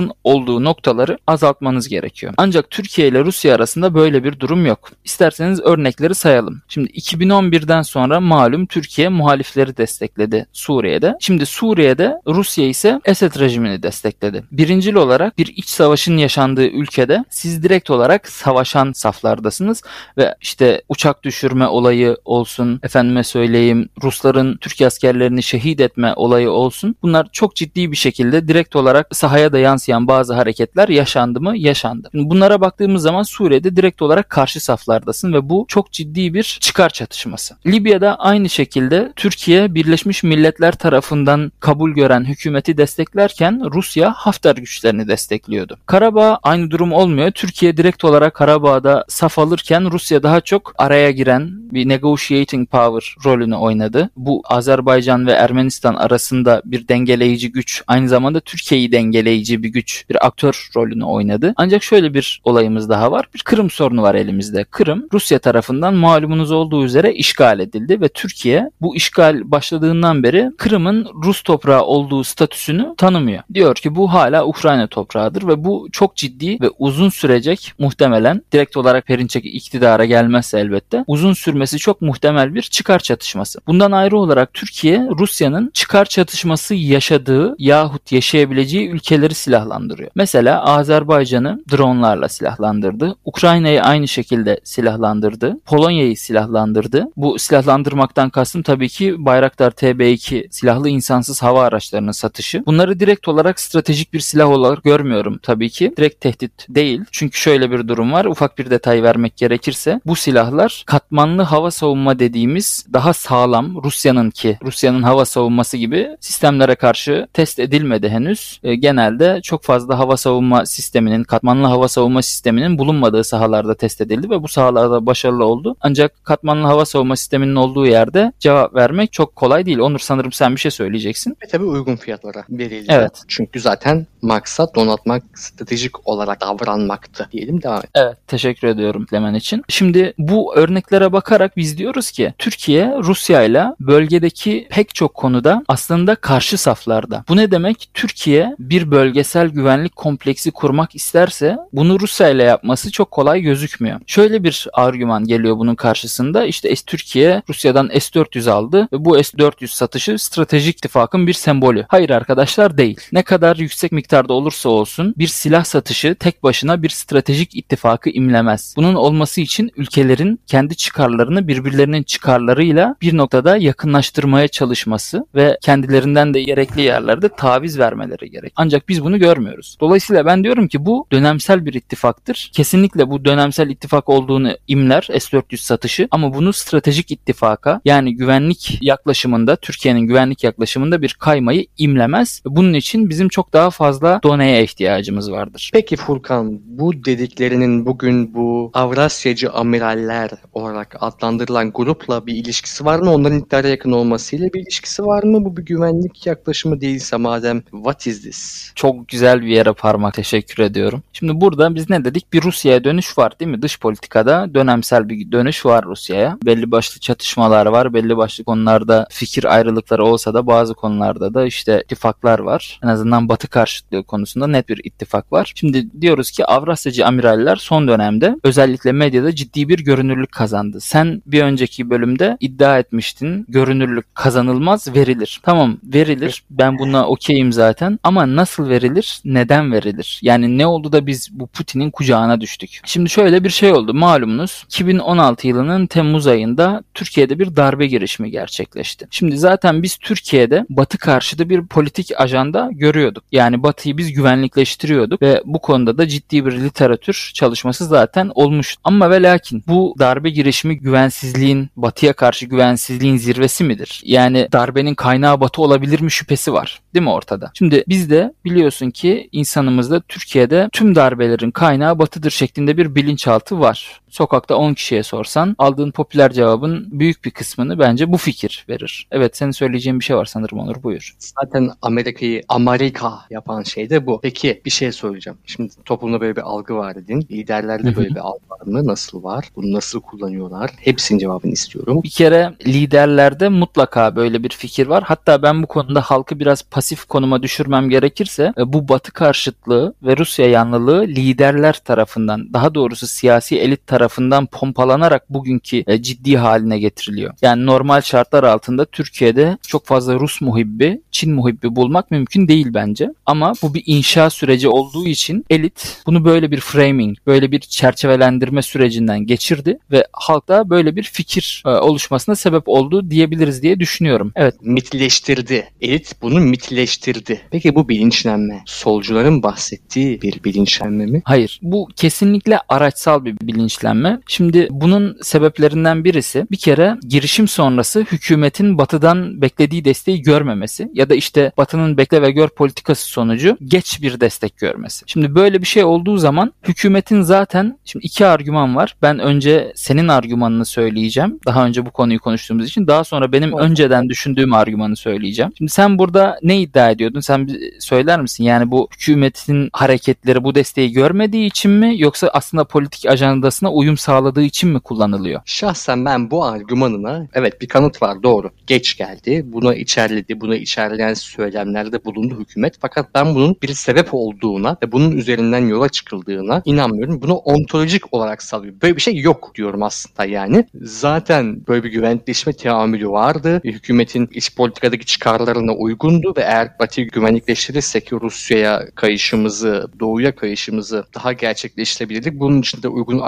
çatışmalarınızın 0.00 0.12
olduğu 0.24 0.64
noktaları 0.64 1.18
azaltmanız 1.26 1.88
gerekiyor. 1.88 2.34
Ancak 2.36 2.70
Türkiye 2.70 3.08
ile 3.08 3.24
Rusya 3.24 3.54
arasında 3.54 3.94
böyle 3.94 4.24
bir 4.24 4.40
durum 4.40 4.66
yok. 4.66 4.90
İsterseniz 5.04 5.60
örnekleri 5.60 6.14
sayalım. 6.14 6.62
Şimdi 6.68 6.90
2011'den 6.90 7.82
sonra 7.82 8.20
malum 8.20 8.66
Türkiye 8.66 9.08
muhalifleri 9.08 9.76
destekledi 9.76 10.46
Suriye'de. 10.52 11.16
Şimdi 11.20 11.46
Suriye'de 11.46 12.20
Rusya 12.26 12.66
ise 12.66 13.00
Esed 13.04 13.40
rejimini 13.40 13.82
destekledi. 13.82 14.44
Birincil 14.52 14.94
olarak 14.94 15.38
bir 15.38 15.46
iç 15.46 15.68
savaşın 15.68 16.16
yaşandığı 16.16 16.66
ülkede 16.66 17.24
siz 17.30 17.62
direkt 17.62 17.90
olarak 17.90 18.28
savaşan 18.28 18.92
saflardasınız 18.92 19.82
ve 20.18 20.34
işte 20.40 20.82
uçak 20.88 21.22
düşürme 21.22 21.66
olayı 21.66 22.16
olsun, 22.24 22.80
efendime 22.82 23.24
söyleyeyim 23.24 23.88
Rusların 24.02 24.56
Türk 24.56 24.82
askerlerini 24.82 25.42
şehit 25.42 25.80
etme 25.80 26.14
olayı 26.16 26.50
olsun. 26.50 26.96
Bunlar 27.02 27.28
çok 27.32 27.56
ciddi 27.56 27.92
bir 27.92 27.96
şekilde 27.96 28.48
direkt 28.48 28.76
olarak 28.76 29.06
sahaya 29.12 29.52
da 29.52 29.58
yansıyan 29.58 29.89
bazı 29.98 30.34
hareketler 30.34 30.88
yaşandı 30.88 31.40
mı? 31.40 31.56
Yaşandı. 31.56 32.08
Şimdi 32.12 32.30
bunlara 32.30 32.60
baktığımız 32.60 33.02
zaman 33.02 33.22
Suriye'de 33.22 33.76
direkt 33.76 34.02
olarak 34.02 34.30
karşı 34.30 34.60
saflardasın 34.60 35.32
ve 35.32 35.48
bu 35.48 35.64
çok 35.68 35.92
ciddi 35.92 36.34
bir 36.34 36.58
çıkar 36.60 36.90
çatışması. 36.90 37.56
Libya'da 37.66 38.16
aynı 38.16 38.48
şekilde 38.48 39.12
Türkiye 39.16 39.74
Birleşmiş 39.74 40.22
Milletler 40.22 40.72
tarafından 40.72 41.52
kabul 41.60 41.90
gören 41.90 42.24
hükümeti 42.24 42.76
desteklerken 42.76 43.62
Rusya 43.74 44.12
Hafter 44.12 44.56
güçlerini 44.56 45.08
destekliyordu. 45.08 45.76
Karabağ 45.86 46.38
aynı 46.42 46.70
durum 46.70 46.92
olmuyor. 46.92 47.30
Türkiye 47.30 47.76
direkt 47.76 48.04
olarak 48.04 48.34
Karabağ'da 48.34 49.04
saf 49.08 49.38
alırken 49.38 49.90
Rusya 49.90 50.22
daha 50.22 50.40
çok 50.40 50.74
araya 50.78 51.10
giren 51.10 51.50
bir 51.72 51.88
negotiating 51.88 52.68
power 52.68 53.14
rolünü 53.24 53.54
oynadı. 53.54 54.10
Bu 54.16 54.42
Azerbaycan 54.44 55.26
ve 55.26 55.32
Ermenistan 55.32 55.94
arasında 55.94 56.62
bir 56.64 56.88
dengeleyici 56.88 57.52
güç, 57.52 57.82
aynı 57.86 58.08
zamanda 58.08 58.40
Türkiye'yi 58.40 58.92
dengeleyici 58.92 59.62
bir 59.62 59.68
güç, 59.68 59.79
bir 60.10 60.26
aktör 60.26 60.68
rolünü 60.76 61.04
oynadı. 61.04 61.54
Ancak 61.56 61.82
şöyle 61.82 62.14
bir 62.14 62.40
olayımız 62.44 62.88
daha 62.88 63.12
var. 63.12 63.28
Bir 63.34 63.40
Kırım 63.40 63.70
sorunu 63.70 64.02
var 64.02 64.14
elimizde. 64.14 64.64
Kırım 64.64 65.06
Rusya 65.12 65.38
tarafından 65.38 65.94
malumunuz 65.94 66.52
olduğu 66.52 66.84
üzere 66.84 67.14
işgal 67.14 67.60
edildi 67.60 68.00
ve 68.00 68.08
Türkiye 68.08 68.70
bu 68.80 68.96
işgal 68.96 69.50
başladığından 69.50 70.22
beri 70.22 70.50
Kırım'ın 70.58 71.08
Rus 71.24 71.42
toprağı 71.42 71.82
olduğu 71.82 72.24
statüsünü 72.24 72.94
tanımıyor. 72.96 73.42
Diyor 73.54 73.74
ki 73.74 73.94
bu 73.94 74.12
hala 74.12 74.46
Ukrayna 74.46 74.86
toprağıdır 74.86 75.48
ve 75.48 75.64
bu 75.64 75.88
çok 75.92 76.16
ciddi 76.16 76.60
ve 76.60 76.70
uzun 76.78 77.08
sürecek 77.08 77.72
muhtemelen 77.78 78.42
direkt 78.52 78.76
olarak 78.76 79.06
Perinçek 79.06 79.44
iktidara 79.44 80.04
gelmezse 80.04 80.60
elbette 80.60 81.04
uzun 81.06 81.32
sürmesi 81.32 81.78
çok 81.78 82.02
muhtemel 82.02 82.54
bir 82.54 82.62
çıkar 82.62 82.98
çatışması. 82.98 83.60
Bundan 83.66 83.92
ayrı 83.92 84.18
olarak 84.18 84.54
Türkiye 84.54 85.08
Rusya'nın 85.18 85.70
çıkar 85.74 86.04
çatışması 86.04 86.74
yaşadığı 86.74 87.54
yahut 87.58 88.12
yaşayabileceği 88.12 88.88
ülkeleri 88.88 89.34
silahlandırıyor. 89.70 90.10
Mesela 90.14 90.64
Azerbaycan'ı 90.64 91.62
dronlarla 91.72 92.28
silahlandırdı. 92.28 93.16
Ukrayna'yı 93.24 93.82
aynı 93.82 94.08
şekilde 94.08 94.60
silahlandırdı. 94.64 95.56
Polonya'yı 95.66 96.16
silahlandırdı. 96.16 97.06
Bu 97.16 97.38
silahlandırmaktan 97.38 98.30
kastım 98.30 98.62
tabii 98.62 98.88
ki 98.88 99.14
Bayraktar 99.18 99.70
TB2 99.70 100.48
silahlı 100.50 100.88
insansız 100.88 101.42
hava 101.42 101.62
araçlarının 101.62 102.12
satışı. 102.12 102.62
Bunları 102.66 103.00
direkt 103.00 103.28
olarak 103.28 103.60
stratejik 103.60 104.12
bir 104.12 104.20
silah 104.20 104.48
olarak 104.48 104.84
görmüyorum 104.84 105.38
tabii 105.42 105.70
ki. 105.70 105.92
Direkt 105.96 106.20
tehdit 106.20 106.66
değil. 106.68 107.00
Çünkü 107.12 107.38
şöyle 107.38 107.70
bir 107.70 107.88
durum 107.88 108.12
var. 108.12 108.24
Ufak 108.24 108.58
bir 108.58 108.70
detay 108.70 109.02
vermek 109.02 109.36
gerekirse 109.36 110.00
bu 110.06 110.16
silahlar 110.16 110.82
katmanlı 110.86 111.42
hava 111.42 111.70
savunma 111.70 112.18
dediğimiz 112.18 112.86
daha 112.92 113.12
sağlam 113.12 113.84
Rusya'nın 113.84 114.30
ki 114.30 114.58
Rusya'nın 114.62 115.02
hava 115.02 115.24
savunması 115.24 115.76
gibi 115.76 116.16
sistemlere 116.20 116.74
karşı 116.74 117.26
test 117.32 117.58
edilmedi 117.58 118.08
henüz. 118.08 118.60
E, 118.62 118.74
genelde 118.74 119.40
çok 119.42 119.59
fazla 119.62 119.98
hava 119.98 120.16
savunma 120.16 120.66
sisteminin, 120.66 121.24
katmanlı 121.24 121.66
hava 121.66 121.88
savunma 121.88 122.22
sisteminin 122.22 122.78
bulunmadığı 122.78 123.24
sahalarda 123.24 123.74
test 123.74 124.00
edildi 124.00 124.30
ve 124.30 124.42
bu 124.42 124.48
sahalarda 124.48 125.06
başarılı 125.06 125.44
oldu. 125.44 125.76
Ancak 125.80 126.24
katmanlı 126.24 126.66
hava 126.66 126.84
savunma 126.84 127.16
sisteminin 127.16 127.56
olduğu 127.56 127.86
yerde 127.86 128.32
cevap 128.38 128.74
vermek 128.74 129.12
çok 129.12 129.36
kolay 129.36 129.66
değil. 129.66 129.78
Onur 129.78 129.98
sanırım 129.98 130.32
sen 130.32 130.54
bir 130.54 130.60
şey 130.60 130.70
söyleyeceksin. 130.70 131.36
Ve 131.44 131.48
tabii 131.48 131.64
uygun 131.64 131.96
fiyatlara 131.96 132.44
verildi. 132.50 132.86
Evet. 132.88 133.22
Çünkü 133.28 133.60
zaten 133.60 134.06
maksat 134.22 134.74
donatmak, 134.74 135.22
stratejik 135.34 136.08
olarak 136.08 136.40
davranmaktı 136.40 137.28
diyelim 137.32 137.62
devam 137.62 137.78
et. 137.78 137.90
Evet, 137.94 138.16
teşekkür 138.26 138.68
ediyorum 138.68 139.06
Lemen 139.12 139.34
için. 139.34 139.64
Şimdi 139.68 140.14
bu 140.18 140.56
örneklere 140.56 141.12
bakarak 141.12 141.56
biz 141.56 141.78
diyoruz 141.78 142.10
ki 142.10 142.34
Türkiye 142.38 142.94
Rusya 142.98 143.42
ile 143.42 143.64
bölgedeki 143.80 144.66
pek 144.70 144.94
çok 144.94 145.14
konuda 145.14 145.64
aslında 145.68 146.14
karşı 146.14 146.58
saflarda. 146.58 147.24
Bu 147.28 147.36
ne 147.36 147.50
demek? 147.50 147.90
Türkiye 147.94 148.54
bir 148.58 148.90
bölgesel 148.90 149.49
güvenlik 149.50 149.96
kompleksi 149.96 150.50
kurmak 150.50 150.94
isterse 150.94 151.56
bunu 151.72 152.00
Rusya 152.00 152.28
ile 152.28 152.42
yapması 152.42 152.90
çok 152.90 153.10
kolay 153.10 153.40
gözükmüyor. 153.40 154.00
Şöyle 154.06 154.44
bir 154.44 154.66
argüman 154.72 155.24
geliyor 155.24 155.58
bunun 155.58 155.74
karşısında. 155.74 156.44
İşte 156.44 156.74
Türkiye 156.86 157.42
Rusya'dan 157.48 157.88
S-400 157.88 158.50
aldı 158.50 158.88
ve 158.92 159.04
bu 159.04 159.22
S-400 159.24 159.66
satışı 159.66 160.18
stratejik 160.18 160.76
ittifakın 160.76 161.26
bir 161.26 161.32
sembolü. 161.32 161.84
Hayır 161.88 162.10
arkadaşlar 162.10 162.78
değil. 162.78 163.00
Ne 163.12 163.22
kadar 163.22 163.56
yüksek 163.56 163.92
miktarda 163.92 164.32
olursa 164.32 164.68
olsun 164.68 165.14
bir 165.18 165.26
silah 165.26 165.64
satışı 165.64 166.14
tek 166.14 166.42
başına 166.42 166.82
bir 166.82 166.88
stratejik 166.88 167.56
ittifakı 167.56 168.10
imlemez. 168.10 168.74
Bunun 168.76 168.94
olması 168.94 169.40
için 169.40 169.70
ülkelerin 169.76 170.40
kendi 170.46 170.76
çıkarlarını 170.76 171.48
birbirlerinin 171.48 172.02
çıkarlarıyla 172.02 172.96
bir 173.02 173.16
noktada 173.16 173.56
yakınlaştırmaya 173.56 174.48
çalışması 174.48 175.26
ve 175.34 175.58
kendilerinden 175.62 176.34
de 176.34 176.42
gerekli 176.42 176.82
yerlerde 176.82 177.28
taviz 177.28 177.78
vermeleri 177.78 178.30
gerek. 178.30 178.52
Ancak 178.56 178.88
biz 178.88 179.04
bunu 179.04 179.18
görmüyoruz. 179.30 179.76
Dolayısıyla 179.80 180.26
ben 180.26 180.44
diyorum 180.44 180.68
ki 180.68 180.86
bu 180.86 181.06
dönemsel 181.12 181.66
bir 181.66 181.74
ittifaktır. 181.74 182.50
Kesinlikle 182.52 183.10
bu 183.10 183.24
dönemsel 183.24 183.70
ittifak 183.70 184.08
olduğunu 184.08 184.52
imler 184.68 185.02
S-400 185.02 185.56
satışı 185.56 186.08
ama 186.10 186.34
bunu 186.34 186.52
stratejik 186.52 187.10
ittifaka 187.10 187.80
yani 187.84 188.16
güvenlik 188.16 188.78
yaklaşımında 188.82 189.56
Türkiye'nin 189.56 190.00
güvenlik 190.00 190.44
yaklaşımında 190.44 191.02
bir 191.02 191.16
kaymayı 191.20 191.66
imlemez. 191.78 192.42
Bunun 192.46 192.74
için 192.74 193.10
bizim 193.10 193.28
çok 193.28 193.52
daha 193.52 193.70
fazla 193.70 194.20
doneye 194.22 194.64
ihtiyacımız 194.64 195.32
vardır. 195.32 195.70
Peki 195.72 195.96
Furkan 195.96 196.60
bu 196.64 197.04
dediklerinin 197.04 197.86
bugün 197.86 198.34
bu 198.34 198.70
Avrasyacı 198.74 199.50
amiraller 199.50 200.30
olarak 200.52 200.96
adlandırılan 201.00 201.72
grupla 201.72 202.26
bir 202.26 202.34
ilişkisi 202.34 202.84
var 202.84 202.98
mı? 202.98 203.14
Onların 203.14 203.38
iktidara 203.38 203.68
yakın 203.68 203.92
olmasıyla 203.92 204.48
bir 204.52 204.60
ilişkisi 204.60 205.04
var 205.04 205.22
mı? 205.22 205.44
Bu 205.44 205.56
bir 205.56 205.62
güvenlik 205.62 206.26
yaklaşımı 206.26 206.80
değilse 206.80 207.16
madem 207.16 207.62
what 207.70 208.06
is 208.06 208.22
this? 208.22 208.72
Çok 208.74 209.08
güzel 209.08 209.19
bir 209.22 209.46
yere 209.46 209.72
parmak 209.72 210.14
teşekkür 210.14 210.62
ediyorum. 210.62 211.02
Şimdi 211.12 211.40
burada 211.40 211.74
biz 211.74 211.90
ne 211.90 212.04
dedik? 212.04 212.32
Bir 212.32 212.42
Rusya'ya 212.42 212.84
dönüş 212.84 213.18
var 213.18 213.40
değil 213.40 213.50
mi? 213.50 213.62
Dış 213.62 213.80
politikada 213.80 214.54
dönemsel 214.54 215.08
bir 215.08 215.32
dönüş 215.32 215.66
var 215.66 215.84
Rusya'ya. 215.84 216.38
Belli 216.44 216.70
başlı 216.70 217.00
çatışmalar 217.00 217.66
var. 217.66 217.94
Belli 217.94 218.16
başlı 218.16 218.44
konularda 218.44 219.06
fikir 219.10 219.54
ayrılıkları 219.54 220.04
olsa 220.04 220.34
da 220.34 220.46
bazı 220.46 220.74
konularda 220.74 221.34
da 221.34 221.46
işte 221.46 221.82
ittifaklar 221.84 222.38
var. 222.38 222.80
En 222.84 222.88
azından 222.88 223.28
Batı 223.28 223.48
karşıtlığı 223.48 224.02
konusunda 224.02 224.46
net 224.46 224.68
bir 224.68 224.80
ittifak 224.84 225.32
var. 225.32 225.52
Şimdi 225.54 226.00
diyoruz 226.00 226.30
ki 226.30 226.44
Avrasyacı 226.44 227.06
amiraller 227.06 227.56
son 227.56 227.88
dönemde 227.88 228.36
özellikle 228.44 228.92
medyada 228.92 229.34
ciddi 229.34 229.68
bir 229.68 229.78
görünürlük 229.78 230.32
kazandı. 230.32 230.80
Sen 230.80 231.22
bir 231.26 231.42
önceki 231.42 231.90
bölümde 231.90 232.36
iddia 232.40 232.78
etmiştin. 232.78 233.46
Görünürlük 233.48 234.14
kazanılmaz 234.14 234.94
verilir. 234.94 235.40
Tamam 235.42 235.76
verilir. 235.84 236.42
Ben 236.50 236.78
buna 236.78 237.06
okeyim 237.06 237.52
zaten. 237.52 237.98
Ama 238.02 238.36
nasıl 238.36 238.68
verilir? 238.68 239.09
Neden 239.24 239.72
verilir? 239.72 240.20
Yani 240.22 240.58
ne 240.58 240.66
oldu 240.66 240.92
da 240.92 241.06
biz 241.06 241.28
bu 241.32 241.46
Putin'in 241.46 241.90
kucağına 241.90 242.40
düştük? 242.40 242.80
Şimdi 242.84 243.10
şöyle 243.10 243.44
bir 243.44 243.50
şey 243.50 243.72
oldu. 243.72 243.94
Malumunuz 243.94 244.64
2016 244.66 245.48
yılının 245.48 245.86
Temmuz 245.86 246.26
ayında 246.26 246.82
Türkiye'de 246.94 247.38
bir 247.38 247.56
darbe 247.56 247.86
girişimi 247.86 248.30
gerçekleşti. 248.30 249.06
Şimdi 249.10 249.38
zaten 249.38 249.82
biz 249.82 249.96
Türkiye'de 249.96 250.66
Batı 250.70 250.98
karşıtı 250.98 251.50
bir 251.50 251.66
politik 251.66 252.20
ajanda 252.20 252.70
görüyorduk. 252.72 253.24
Yani 253.32 253.62
Batı 253.62 253.80
Batı'yı 253.80 253.96
biz 253.96 254.12
güvenlikleştiriyorduk 254.12 255.22
ve 255.22 255.42
bu 255.44 255.58
konuda 255.58 255.98
da 255.98 256.08
ciddi 256.08 256.46
bir 256.46 256.52
literatür 256.52 257.30
çalışması 257.34 257.84
zaten 257.84 258.30
olmuş. 258.34 258.76
Ama 258.84 259.10
ve 259.10 259.22
lakin 259.22 259.64
bu 259.68 259.94
darbe 259.98 260.30
girişimi 260.30 260.78
güvensizliğin, 260.78 261.70
Batı'ya 261.76 262.12
karşı 262.12 262.46
güvensizliğin 262.46 263.16
zirvesi 263.16 263.64
midir? 263.64 264.02
Yani 264.04 264.48
darbenin 264.52 264.94
kaynağı 264.94 265.40
Batı 265.40 265.62
olabilir 265.62 266.00
mi 266.00 266.10
şüphesi 266.10 266.52
var. 266.52 266.80
Değil 266.94 267.02
mi 267.02 267.10
ortada? 267.10 267.50
Şimdi 267.54 267.84
biz 267.88 268.10
de 268.10 268.34
biliyorsun 268.44 268.90
ki 268.90 268.99
insanımızda 269.08 270.00
Türkiye'de 270.00 270.68
tüm 270.72 270.94
darbelerin 270.94 271.50
kaynağı 271.50 271.98
Batı'dır 271.98 272.30
şeklinde 272.30 272.76
bir 272.76 272.94
bilinçaltı 272.94 273.60
var. 273.60 273.99
Sokakta 274.10 274.56
10 274.56 274.74
kişiye 274.74 275.02
sorsan 275.02 275.54
aldığın 275.58 275.90
popüler 275.90 276.32
cevabın 276.32 276.88
büyük 276.90 277.24
bir 277.24 277.30
kısmını 277.30 277.78
bence 277.78 278.12
bu 278.12 278.16
fikir 278.16 278.64
verir. 278.68 279.06
Evet 279.10 279.36
senin 279.36 279.50
söyleyeceğin 279.50 280.00
bir 280.00 280.04
şey 280.04 280.16
var 280.16 280.24
sanırım 280.24 280.58
Onur 280.58 280.82
buyur. 280.82 281.14
Zaten 281.18 281.70
Amerika'yı 281.82 282.42
Amerika 282.48 283.18
yapan 283.30 283.62
şey 283.62 283.90
de 283.90 284.06
bu. 284.06 284.20
Peki 284.22 284.60
bir 284.64 284.70
şey 284.70 284.92
söyleyeceğim. 284.92 285.38
Şimdi 285.46 285.72
toplumda 285.84 286.20
böyle 286.20 286.36
bir 286.36 286.42
algı 286.42 286.74
var 286.74 286.94
dedin. 286.94 287.26
Liderlerde 287.30 287.96
böyle 287.96 288.08
bir 288.08 288.20
algı 288.20 288.40
var 288.50 288.66
mı? 288.66 288.86
Nasıl 288.86 289.22
var? 289.22 289.44
Bunu 289.56 289.72
nasıl 289.72 290.00
kullanıyorlar? 290.00 290.70
Hepsinin 290.76 291.18
cevabını 291.18 291.52
istiyorum. 291.52 292.02
Bir 292.02 292.10
kere 292.10 292.54
liderlerde 292.66 293.48
mutlaka 293.48 294.16
böyle 294.16 294.42
bir 294.42 294.48
fikir 294.50 294.86
var. 294.86 295.04
Hatta 295.06 295.42
ben 295.42 295.62
bu 295.62 295.66
konuda 295.66 296.00
halkı 296.00 296.40
biraz 296.40 296.62
pasif 296.62 297.04
konuma 297.04 297.42
düşürmem 297.42 297.90
gerekirse 297.90 298.52
e, 298.58 298.72
bu 298.72 298.88
Batı 298.88 299.12
karşıtlığı 299.12 299.94
ve 300.02 300.16
Rusya 300.16 300.46
yanlılığı 300.46 301.02
liderler 301.02 301.72
tarafından 301.72 302.52
daha 302.52 302.74
doğrusu 302.74 303.06
siyasi 303.06 303.58
elit 303.58 303.86
tarafından 303.86 303.99
pompalanarak 304.46 305.30
bugünkü 305.30 305.84
e, 305.86 306.02
ciddi 306.02 306.36
haline 306.36 306.78
getiriliyor. 306.78 307.34
Yani 307.42 307.66
normal 307.66 308.00
şartlar 308.00 308.44
altında 308.44 308.84
Türkiye'de 308.84 309.58
çok 309.66 309.86
fazla 309.86 310.14
Rus 310.14 310.40
muhibbi, 310.40 311.00
Çin 311.10 311.34
muhibbi 311.34 311.76
bulmak 311.76 312.10
mümkün 312.10 312.48
değil 312.48 312.66
bence. 312.74 313.08
Ama 313.26 313.52
bu 313.62 313.74
bir 313.74 313.82
inşa 313.86 314.30
süreci 314.30 314.68
olduğu 314.68 315.06
için 315.06 315.44
elit 315.50 316.02
bunu 316.06 316.24
böyle 316.24 316.50
bir 316.50 316.60
framing, 316.60 317.18
böyle 317.26 317.52
bir 317.52 317.60
çerçevelendirme 317.60 318.62
sürecinden 318.62 319.26
geçirdi 319.26 319.78
ve 319.90 320.06
halkta 320.12 320.70
böyle 320.70 320.96
bir 320.96 321.02
fikir 321.02 321.62
e, 321.66 321.68
oluşmasına 321.68 322.34
sebep 322.36 322.68
oldu 322.68 323.10
diyebiliriz 323.10 323.62
diye 323.62 323.80
düşünüyorum. 323.80 324.32
Evet. 324.36 324.54
Mitleştirdi. 324.62 325.68
Elit 325.80 326.12
bunu 326.22 326.40
mitleştirdi. 326.40 327.40
Peki 327.50 327.74
bu 327.74 327.88
bilinçlenme 327.88 328.62
solcuların 328.66 329.42
bahsettiği 329.42 330.22
bir 330.22 330.44
bilinçlenme 330.44 331.06
mi? 331.06 331.22
Hayır. 331.24 331.60
Bu 331.62 331.88
kesinlikle 331.96 332.58
araçsal 332.68 333.24
bir 333.24 333.36
bilinçlenme. 333.42 333.89
Şimdi 334.26 334.68
bunun 334.70 335.18
sebeplerinden 335.22 336.04
birisi 336.04 336.46
bir 336.50 336.56
kere 336.56 336.96
girişim 337.08 337.48
sonrası 337.48 338.00
hükümetin 338.00 338.78
batıdan 338.78 339.42
beklediği 339.42 339.84
desteği 339.84 340.22
görmemesi 340.22 340.90
ya 340.94 341.10
da 341.10 341.14
işte 341.14 341.52
batının 341.56 341.96
bekle 341.96 342.22
ve 342.22 342.30
gör 342.30 342.48
politikası 342.48 343.08
sonucu 343.08 343.56
geç 343.64 344.02
bir 344.02 344.20
destek 344.20 344.56
görmesi. 344.56 345.04
Şimdi 345.06 345.34
böyle 345.34 345.60
bir 345.60 345.66
şey 345.66 345.84
olduğu 345.84 346.16
zaman 346.16 346.52
hükümetin 346.62 347.22
zaten 347.22 347.78
şimdi 347.84 348.06
iki 348.06 348.26
argüman 348.26 348.76
var. 348.76 348.96
Ben 349.02 349.18
önce 349.18 349.72
senin 349.74 350.08
argümanını 350.08 350.64
söyleyeceğim. 350.64 351.40
Daha 351.46 351.66
önce 351.66 351.86
bu 351.86 351.90
konuyu 351.90 352.18
konuştuğumuz 352.18 352.66
için. 352.66 352.86
Daha 352.86 353.04
sonra 353.04 353.32
benim 353.32 353.58
önceden 353.58 354.08
düşündüğüm 354.08 354.54
argümanı 354.54 354.96
söyleyeceğim. 354.96 355.52
Şimdi 355.58 355.70
sen 355.70 355.98
burada 355.98 356.38
ne 356.42 356.60
iddia 356.60 356.90
ediyordun? 356.90 357.20
Sen 357.20 357.48
söyler 357.78 358.20
misin? 358.20 358.44
Yani 358.44 358.70
bu 358.70 358.88
hükümetin 358.94 359.70
hareketleri 359.72 360.44
bu 360.44 360.54
desteği 360.54 360.92
görmediği 360.92 361.46
için 361.46 361.70
mi 361.70 361.94
yoksa 361.98 362.28
aslında 362.28 362.64
politik 362.64 363.06
ajandasına 363.06 363.72
uyum 363.80 363.96
sağladığı 363.96 364.42
için 364.42 364.70
mi 364.70 364.80
kullanılıyor? 364.80 365.40
Şahsen 365.44 366.04
ben 366.04 366.30
bu 366.30 366.44
argümanına 366.44 367.26
evet 367.32 367.60
bir 367.62 367.68
kanıt 367.68 368.02
var 368.02 368.22
doğru. 368.22 368.50
Geç 368.66 368.96
geldi. 368.96 369.42
Buna 369.46 369.74
içerledi. 369.74 370.40
Buna 370.40 370.56
içerleyen 370.56 371.14
söylemlerde 371.14 372.04
bulundu 372.04 372.40
hükümet. 372.40 372.74
Fakat 372.80 373.14
ben 373.14 373.34
bunun 373.34 373.56
bir 373.62 373.74
sebep 373.74 374.08
olduğuna 374.12 374.76
ve 374.82 374.92
bunun 374.92 375.16
üzerinden 375.16 375.68
yola 375.68 375.88
çıkıldığına 375.88 376.62
inanmıyorum. 376.64 377.22
Bunu 377.22 377.34
ontolojik 377.34 378.14
olarak 378.14 378.42
salıyorum. 378.42 378.78
Böyle 378.82 378.96
bir 378.96 379.00
şey 379.00 379.16
yok 379.16 379.52
diyorum 379.54 379.82
aslında 379.82 380.24
yani. 380.24 380.66
Zaten 380.82 381.66
böyle 381.68 381.84
bir 381.84 381.90
güvenlikleşme 381.90 382.52
teamülü 382.52 383.08
vardı. 383.08 383.60
Hükümetin 383.64 384.28
iç 384.32 384.56
politikadaki 384.56 385.06
çıkarlarına 385.06 385.72
uygundu 385.72 386.34
ve 386.36 386.40
eğer 386.40 386.78
Batı'yı 386.78 387.08
güvenlikleştirirsek 387.08 388.12
Rusya'ya 388.12 388.86
kayışımızı, 388.94 389.88
Doğu'ya 390.00 390.36
kayışımızı 390.36 391.04
daha 391.14 391.32
gerçekleştirebilirdik. 391.32 392.40
Bunun 392.40 392.60
için 392.60 392.82
de 392.82 392.88
uygun 392.88 393.18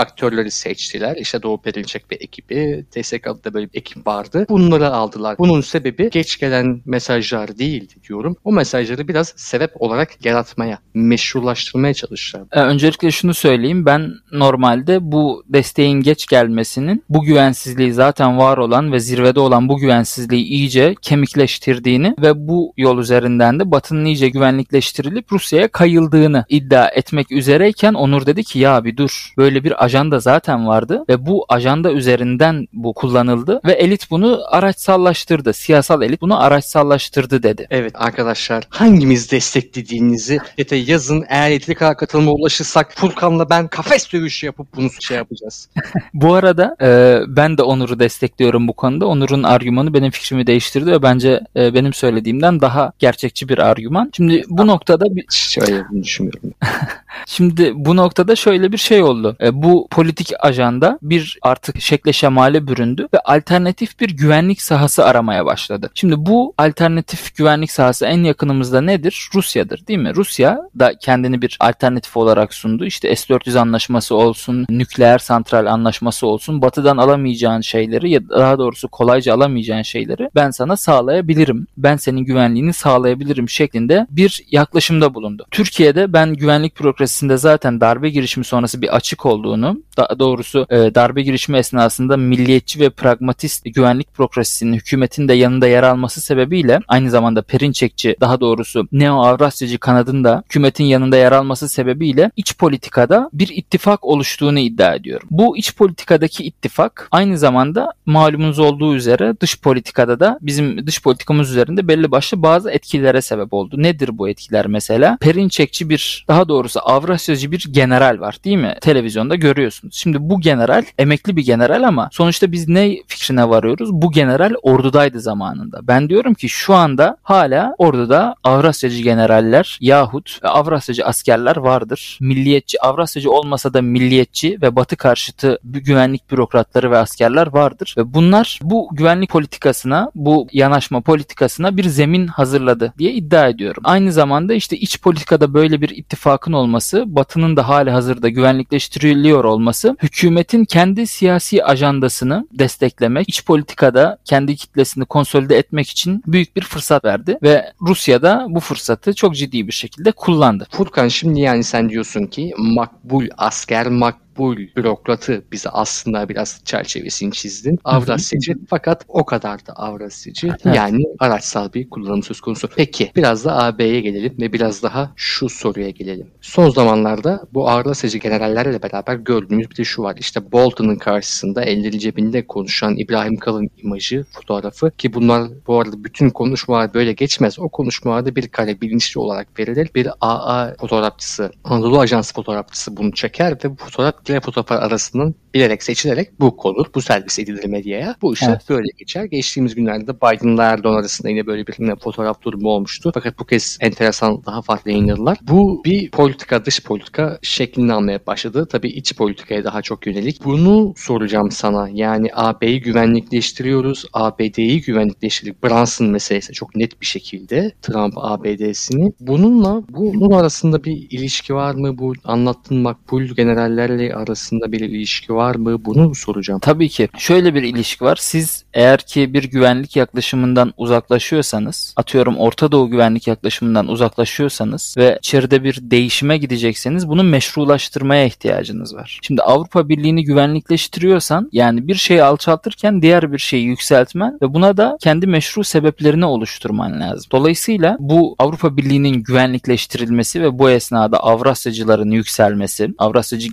aktörleri 0.43 0.51
seçtiler. 0.51 1.17
İşte 1.17 1.43
Doğu 1.43 1.63
Perinçek 1.63 2.13
ve 2.13 2.15
ekibi, 2.15 2.85
TSK'da 2.91 3.45
da 3.45 3.55
böyle 3.55 3.73
bir 3.73 3.79
ekip 3.79 4.07
vardı. 4.07 4.47
Bunları 4.49 4.89
aldılar. 4.89 5.39
Bunun 5.39 5.61
sebebi 5.61 6.11
geç 6.11 6.39
gelen 6.39 6.81
mesajlar 6.85 7.59
değildi 7.59 7.95
diyorum. 8.09 8.37
O 8.45 8.53
mesajları 8.53 9.09
biraz 9.09 9.33
sebep 9.37 9.83
olarak 9.83 10.25
yaratmaya, 10.25 10.79
meşrulaştırmaya 10.95 11.95
çalıştılar. 11.95 12.47
Ee, 12.53 12.61
öncelikle 12.61 13.11
şunu 13.11 13.35
söyleyeyim. 13.35 13.87
Ben 13.87 14.13
normalde 14.33 14.99
bu 15.01 15.45
desteğin 15.49 16.01
geç 16.01 16.27
gelmesinin 16.27 17.05
bu 17.09 17.23
güvensizliği 17.23 17.93
zaten 17.93 18.39
var 18.39 18.59
olan 18.59 18.93
ve 18.93 19.01
zirvede 19.01 19.41
olan 19.41 19.69
bu 19.69 19.77
güvensizliği 19.79 20.45
iyice 20.45 20.95
kemikleştirdiğini 21.03 22.15
ve 22.23 22.49
bu 22.49 22.73
yol 22.77 22.99
üzerinden 22.99 23.61
de 23.61 23.71
Batı'nın 23.71 24.05
iyice 24.05 24.29
güvenlikleştirilip 24.29 25.33
Rusya'ya 25.33 25.69
kayıldığını 25.69 26.45
iddia 26.49 26.89
etmek 26.89 27.33
üzereyken 27.33 27.95
Onur 27.95 28.27
dedi 28.27 28.45
ki 28.45 28.59
ya 28.59 28.85
bir 28.85 28.97
dur 28.97 29.33
böyle 29.39 29.65
bir 29.65 29.85
ajanda 29.85 30.21
zaten 30.21 30.32
vardı 30.67 31.05
ve 31.09 31.27
bu 31.27 31.47
ajanda 31.49 31.93
üzerinden 31.93 32.69
bu 32.73 32.95
kullanıldı 32.95 33.61
ve 33.65 33.73
elit 33.73 34.11
bunu 34.11 34.41
araçsallaştırdı. 34.51 35.53
Siyasal 35.53 36.03
elit 36.03 36.21
bunu 36.21 36.43
araçsallaştırdı 36.43 37.43
dedi. 37.43 37.67
Evet 37.71 37.93
arkadaşlar 37.95 38.65
hangimiz 38.69 39.33
desteklediğinizi 39.33 40.39
ete 40.59 40.77
yazın. 40.77 41.25
Eğer 41.29 41.51
yeteri 41.51 41.77
kadar 41.77 41.97
katılıma 41.97 42.33
ulaşırsak 42.33 42.93
Furkan'la 42.97 43.51
ben 43.51 43.69
kafes 43.69 44.13
dövüşü 44.13 44.47
yapıp 44.47 44.77
bunu 44.77 44.91
şey 45.01 45.17
yapacağız. 45.17 45.69
bu 46.15 46.35
arada 46.35 46.77
e, 46.83 47.21
ben 47.29 47.59
de 47.59 47.63
Onur'u 47.63 47.99
destekliyorum 47.99 48.69
bu 48.69 48.73
konuda. 48.73 49.07
Onur'un 49.07 49.43
argümanı 49.43 49.95
benim 49.95 50.11
fikrimi 50.11 50.47
değiştirdi 50.47 50.91
ve 50.91 51.03
bence 51.03 51.41
e, 51.57 51.75
benim 51.75 51.93
söylediğimden 51.93 52.61
daha 52.61 52.93
gerçekçi 52.99 53.49
bir 53.49 53.59
argüman. 53.59 54.11
Şimdi 54.17 54.45
bu 54.49 54.67
noktada 54.67 55.17
bir... 55.17 55.25
Şöyle 55.31 55.85
düşünmüyorum. 56.03 56.53
Şimdi 57.27 57.73
bu 57.75 57.97
noktada 57.97 58.37
şöyle 58.37 58.73
bir 58.73 58.79
şey 58.79 59.03
oldu. 59.03 59.37
E, 59.41 59.63
bu 59.63 59.89
politik 59.91 60.33
ajanda 60.41 60.99
bir 61.03 61.39
artık 61.43 61.81
şekle 61.81 62.13
şemale 62.13 62.67
büründü 62.67 63.09
ve 63.15 63.21
alternatif 63.21 64.01
bir 64.01 64.11
güvenlik 64.11 64.63
sahası 64.63 65.05
aramaya 65.05 65.47
başladı. 65.47 65.91
Şimdi 65.95 66.15
bu 66.19 66.55
alternatif 66.59 67.37
güvenlik 67.37 67.71
sahası 67.71 68.07
en 68.07 68.25
yakınımızda 68.25 68.81
nedir? 68.81 69.29
Rusya'dır 69.35 69.87
değil 69.87 69.99
mi? 69.99 70.15
Rusya 70.15 70.59
da 70.79 70.93
kendini 70.99 71.43
bir 71.43 71.57
alternatif 71.61 72.17
olarak 72.17 72.55
sundu. 72.55 72.85
İşte 72.85 73.17
S-400 73.17 73.59
anlaşması 73.59 74.15
olsun, 74.15 74.67
nükleer 74.71 75.19
santral 75.19 75.67
anlaşması 75.67 76.27
olsun. 76.27 76.63
Batı'dan 76.63 76.97
alamayacağın 76.97 77.61
şeyleri 77.61 78.11
ya 78.11 78.29
daha 78.29 78.59
doğrusu 78.59 78.89
kolayca 78.89 79.35
alamayacağın 79.35 79.83
şeyleri 79.83 80.31
ben 80.35 80.51
sana 80.51 80.77
sağlayabilirim. 80.77 81.67
Ben 81.77 81.97
senin 81.97 82.25
güvenliğini 82.25 82.73
sağlayabilirim 82.73 83.49
şeklinde 83.49 84.07
bir 84.11 84.45
yaklaşımda 84.51 85.15
bulundu. 85.15 85.47
Türkiye'de 85.51 86.13
ben 86.13 86.35
güvenlik 86.35 86.75
bürokrasisinde 87.03 87.37
zaten 87.37 87.81
darbe 87.81 88.11
girişimi 88.11 88.45
sonrası 88.45 88.83
bir 88.83 88.97
açık 88.97 89.27
olduğunu, 89.27 89.83
daha 89.97 90.19
doğrusu 90.19 90.67
e, 90.71 90.77
darbe 90.95 91.23
girişimi 91.23 91.59
esnasında 91.59 92.17
milliyetçi 92.17 92.81
ve 92.81 92.91
pragmatist 92.91 93.65
güvenlik 93.75 94.19
bürokrasisinin 94.19 94.73
hükümetin 94.77 95.29
de 95.29 95.35
yanında 95.35 95.67
yer 95.67 95.83
alması 95.83 96.21
sebebiyle 96.21 96.81
aynı 96.89 97.11
zamanda 97.11 97.43
Perinçekçi 97.43 98.17
daha 98.21 98.41
doğrusu 98.41 98.89
Neo-Avrasyacı 98.93 99.79
kanadın 99.79 100.25
da 100.25 100.43
hükümetin 100.45 100.85
yanında 100.85 101.17
yer 101.17 101.33
alması 101.33 101.69
sebebiyle 101.69 102.31
iç 102.37 102.59
politikada 102.59 103.31
bir 103.33 103.49
ittifak 103.49 104.05
oluştuğunu 104.05 104.59
iddia 104.59 104.95
ediyorum. 104.95 105.29
Bu 105.31 105.57
iç 105.57 105.77
politikadaki 105.77 106.45
ittifak 106.45 107.09
aynı 107.11 107.39
zamanda 107.39 107.93
malumunuz 108.07 108.59
olduğu 108.59 108.95
üzere 108.95 109.35
dış 109.41 109.61
politikada 109.61 110.21
da 110.21 110.39
bizim 110.41 110.87
dış 110.87 111.03
politikamız 111.03 111.51
üzerinde 111.51 111.89
belli 111.89 112.11
başlı 112.11 112.43
bazı 112.43 112.71
etkilere 112.71 113.23
sebep 113.23 113.53
oldu. 113.53 113.75
Nedir 113.79 114.19
bu 114.19 114.29
etkiler 114.29 114.67
mesela? 114.67 115.19
Perinçekçi 115.21 115.89
bir 115.89 116.25
daha 116.29 116.49
doğrusu 116.49 116.81
Avrasyacı 116.93 117.53
bir 117.53 117.67
general 117.71 118.21
var 118.21 118.37
değil 118.45 118.57
mi? 118.57 118.75
Televizyonda 118.81 119.35
görüyorsunuz. 119.35 119.95
Şimdi 119.95 120.19
bu 120.21 120.41
general 120.41 120.85
emekli 120.99 121.37
bir 121.37 121.45
general 121.45 121.83
ama 121.83 122.09
sonuçta 122.13 122.53
biz 122.53 122.69
ne 122.69 122.97
fikrine 123.07 123.49
varıyoruz? 123.49 123.93
Bu 123.93 124.11
general 124.11 124.55
ordudaydı 124.63 125.21
zamanında. 125.21 125.81
Ben 125.83 126.09
diyorum 126.09 126.35
ki 126.35 126.49
şu 126.49 126.75
anda 126.75 127.17
hala 127.23 127.75
orduda 127.79 128.35
Avrasyacı 128.45 129.03
generaller 129.03 129.79
yahut 129.81 130.39
Avrasyacı 130.43 131.07
askerler 131.07 131.57
vardır. 131.57 132.19
Milliyetçi, 132.21 132.83
Avrasyacı 132.83 133.31
olmasa 133.31 133.75
da 133.75 133.83
milliyetçi 133.83 134.59
ve 134.63 134.77
batı 134.77 134.97
karşıtı 134.97 135.59
güvenlik 135.65 136.31
bürokratları 136.31 136.91
ve 136.91 136.99
askerler 136.99 137.47
vardır. 137.47 137.95
Ve 137.99 138.15
bunlar 138.15 138.61
bu 138.63 138.89
güvenlik 138.93 139.31
politikasına, 139.31 140.11
bu 140.15 140.47
yanaşma 140.53 141.01
politikasına 141.01 141.77
bir 141.77 141.85
zemin 141.85 142.27
hazırladı 142.27 142.93
diye 142.99 143.13
iddia 143.13 143.49
ediyorum. 143.49 143.83
Aynı 143.87 144.13
zamanda 144.13 144.55
işte 144.55 144.77
iç 144.77 145.01
politikada 145.01 145.55
böyle 145.55 145.81
bir 145.81 145.89
ittifakın 145.89 146.53
olması 146.53 146.82
olması, 146.83 147.17
Batı'nın 147.17 147.57
da 147.57 147.69
hali 147.69 147.91
hazırda 147.91 148.29
güvenlikleştiriliyor 148.29 149.45
olması 149.45 149.97
hükümetin 150.03 150.65
kendi 150.65 151.07
siyasi 151.07 151.65
ajandasını 151.65 152.49
desteklemek, 152.53 153.29
iç 153.29 153.45
politikada 153.45 154.19
kendi 154.25 154.57
kitlesini 154.57 155.05
konsolide 155.05 155.57
etmek 155.57 155.91
için 155.91 156.23
büyük 156.27 156.57
bir 156.57 156.63
fırsat 156.63 157.05
verdi 157.05 157.39
ve 157.43 157.73
Rusya 157.81 158.23
da 158.23 158.47
bu 158.49 158.61
fırsatı 158.61 159.15
çok 159.15 159.37
ciddi 159.37 159.67
bir 159.67 159.73
şekilde 159.73 160.13
kullandı. 160.13 160.67
Furkan 160.71 161.09
şimdi 161.09 161.41
yani 161.41 161.65
sen 161.65 161.89
diyorsun 161.89 162.27
ki 162.27 162.55
makbul 162.59 163.27
asker, 163.39 163.87
makbul 163.87 164.22
bu 164.37 164.57
bürokratı 164.57 165.45
bize 165.53 165.69
aslında 165.69 166.29
biraz 166.29 166.61
çerçevesini 166.65 167.33
çizdin. 167.33 167.79
Avrasyacı 167.85 168.55
fakat 168.69 169.05
o 169.09 169.25
kadar 169.25 169.67
da 169.67 169.73
Avrasyacı. 169.73 170.47
Evet. 170.47 170.77
Yani 170.77 171.05
araçsal 171.19 171.73
bir 171.73 171.91
kullanım 171.91 172.23
söz 172.23 172.41
konusu. 172.41 172.69
Peki 172.77 173.11
biraz 173.17 173.45
da 173.45 173.65
AB'ye 173.65 174.01
gelelim 174.01 174.35
ve 174.41 174.53
biraz 174.53 174.83
daha 174.83 175.13
şu 175.17 175.49
soruya 175.49 175.91
gelelim. 175.91 176.27
Son 176.41 176.71
zamanlarda 176.71 177.47
bu 177.55 177.69
Avrasyacı 177.69 178.19
generallerle 178.19 178.83
beraber 178.83 179.15
gördüğümüz 179.15 179.71
bir 179.71 179.77
de 179.77 179.85
şu 179.85 180.03
var. 180.03 180.17
İşte 180.21 180.53
Bolton'un 180.53 180.97
karşısında 180.97 181.63
elleri 181.63 181.99
cebinde 181.99 182.47
konuşan 182.47 182.97
İbrahim 182.97 183.37
Kalın 183.37 183.71
imajı, 183.77 184.25
fotoğrafı 184.33 184.91
ki 184.91 185.15
bunlar 185.15 185.49
bu 185.67 185.81
arada 185.81 186.05
bütün 186.05 186.31
konuşmalar 186.31 186.95
böyle 186.95 187.13
geçmez. 187.13 187.59
O 187.59 187.69
konuşmalarda 187.69 188.37
bir 188.37 188.49
kare 188.49 188.81
bilinçli 188.81 189.21
olarak 189.21 189.59
verilir. 189.59 189.91
Bir 189.95 190.09
AA 190.21 190.75
fotoğrafçısı, 190.81 191.53
Anadolu 191.65 192.01
Ajansı 192.01 192.35
fotoğrafçısı 192.35 192.97
bunu 192.97 193.13
çeker 193.13 193.53
ve 193.65 193.71
bu 193.71 193.77
fotoğraf 193.77 194.22
diğer 194.27 194.41
fotoğraflar 194.41 194.83
arasından 194.83 195.35
bilerek 195.55 195.83
seçilerek 195.83 196.41
bu 196.41 196.57
olur. 196.59 196.87
Bu 196.95 197.03
servis 197.03 197.39
edilir 197.39 197.65
medyaya. 197.65 198.17
Bu 198.23 198.33
işler 198.35 198.49
evet. 198.49 198.69
böyle 198.69 198.89
geçer. 198.99 199.25
Geçtiğimiz 199.25 199.75
günlerde 199.75 200.17
Biden'la 200.17 200.65
Erdoğan 200.65 200.95
arasında 200.95 201.29
yine 201.29 201.47
böyle 201.47 201.67
bir 201.67 201.75
yine 201.79 201.97
fotoğraf 201.97 202.43
durumu 202.43 202.69
olmuştu. 202.69 203.11
Fakat 203.15 203.39
bu 203.39 203.45
kez 203.45 203.79
enteresan 203.81 204.45
daha 204.47 204.63
farklı 204.63 204.91
yayınladılar. 204.91 205.39
Bu 205.43 205.83
bir 205.85 206.11
politika, 206.11 206.65
dış 206.65 206.83
politika 206.83 207.39
şeklini 207.43 207.93
almaya 207.93 208.27
başladı. 208.27 208.69
Tabii 208.71 208.89
iç 208.89 209.17
politikaya 209.17 209.65
daha 209.65 209.83
çok 209.83 210.07
yönelik. 210.07 210.45
Bunu 210.45 210.95
soracağım 210.97 211.51
sana. 211.51 211.89
Yani 211.93 212.29
AB'yi 212.35 212.81
güvenlikleştiriyoruz. 212.81 214.05
ABD'yi 214.13 214.81
güvenlikleştirdik. 214.81 215.65
Brunson 215.65 216.07
meselesi 216.07 216.53
çok 216.53 216.77
net 216.77 217.01
bir 217.01 217.07
şekilde. 217.07 217.73
Trump 217.83 218.15
ABD'sini. 218.17 219.13
Bununla 219.21 219.83
bunun 219.89 220.31
arasında 220.31 220.85
bir 220.85 221.07
ilişki 221.11 221.55
var 221.55 221.75
mı? 221.75 221.99
Bu 221.99 222.13
anlattığın 222.25 222.79
makbul 222.79 223.23
generallerle 223.23 224.12
arasında 224.15 224.73
bir 224.73 224.81
ilişki 224.81 225.35
var 225.35 225.55
mı? 225.55 225.85
Bunu 225.85 226.15
soracağım. 226.15 226.61
Tabii 226.61 226.89
ki. 226.89 227.09
Şöyle 227.19 227.55
bir 227.55 227.63
ilişki 227.63 228.05
var. 228.05 228.19
Siz 228.21 228.65
eğer 228.75 228.99
ki 228.99 229.35
bir 229.35 229.45
güvenlik 229.45 229.97
yaklaşımından 229.97 230.73
uzaklaşıyorsanız, 230.77 231.95
atıyorum 231.97 232.37
Orta 232.37 232.73
Doğu 232.73 232.91
güvenlik 232.91 233.27
yaklaşımından 233.27 233.89
uzaklaşıyorsanız 233.89 234.95
ve 234.99 235.19
içeride 235.19 235.65
bir 235.65 235.79
değişime 235.83 236.39
gidecekseniz 236.39 237.09
bunu 237.09 237.23
meşrulaştırmaya 237.23 238.25
ihtiyacınız 238.25 238.95
var. 238.95 239.19
Şimdi 239.23 239.43
Avrupa 239.43 239.89
Birliği'ni 239.89 240.25
güvenlikleştiriyorsan 240.25 241.49
yani 241.53 241.89
bir 241.89 241.95
şeyi 241.95 242.23
alçaltırken 242.23 243.03
diğer 243.03 243.33
bir 243.33 243.39
şeyi 243.39 243.65
yükseltmen 243.65 244.39
ve 244.43 244.55
buna 244.55 244.77
da 244.77 244.97
kendi 245.01 245.27
meşru 245.27 245.65
sebeplerini 245.65 246.25
oluşturman 246.25 247.01
lazım. 247.01 247.31
Dolayısıyla 247.33 247.97
bu 248.01 248.37
Avrupa 248.39 248.77
Birliği'nin 248.77 249.23
güvenlikleştirilmesi 249.23 250.43
ve 250.43 250.59
bu 250.59 250.71
esnada 250.71 251.19
Avrasyacıların 251.19 252.11
yükselmesi, 252.11 252.95
Avrasyacı 252.99 253.49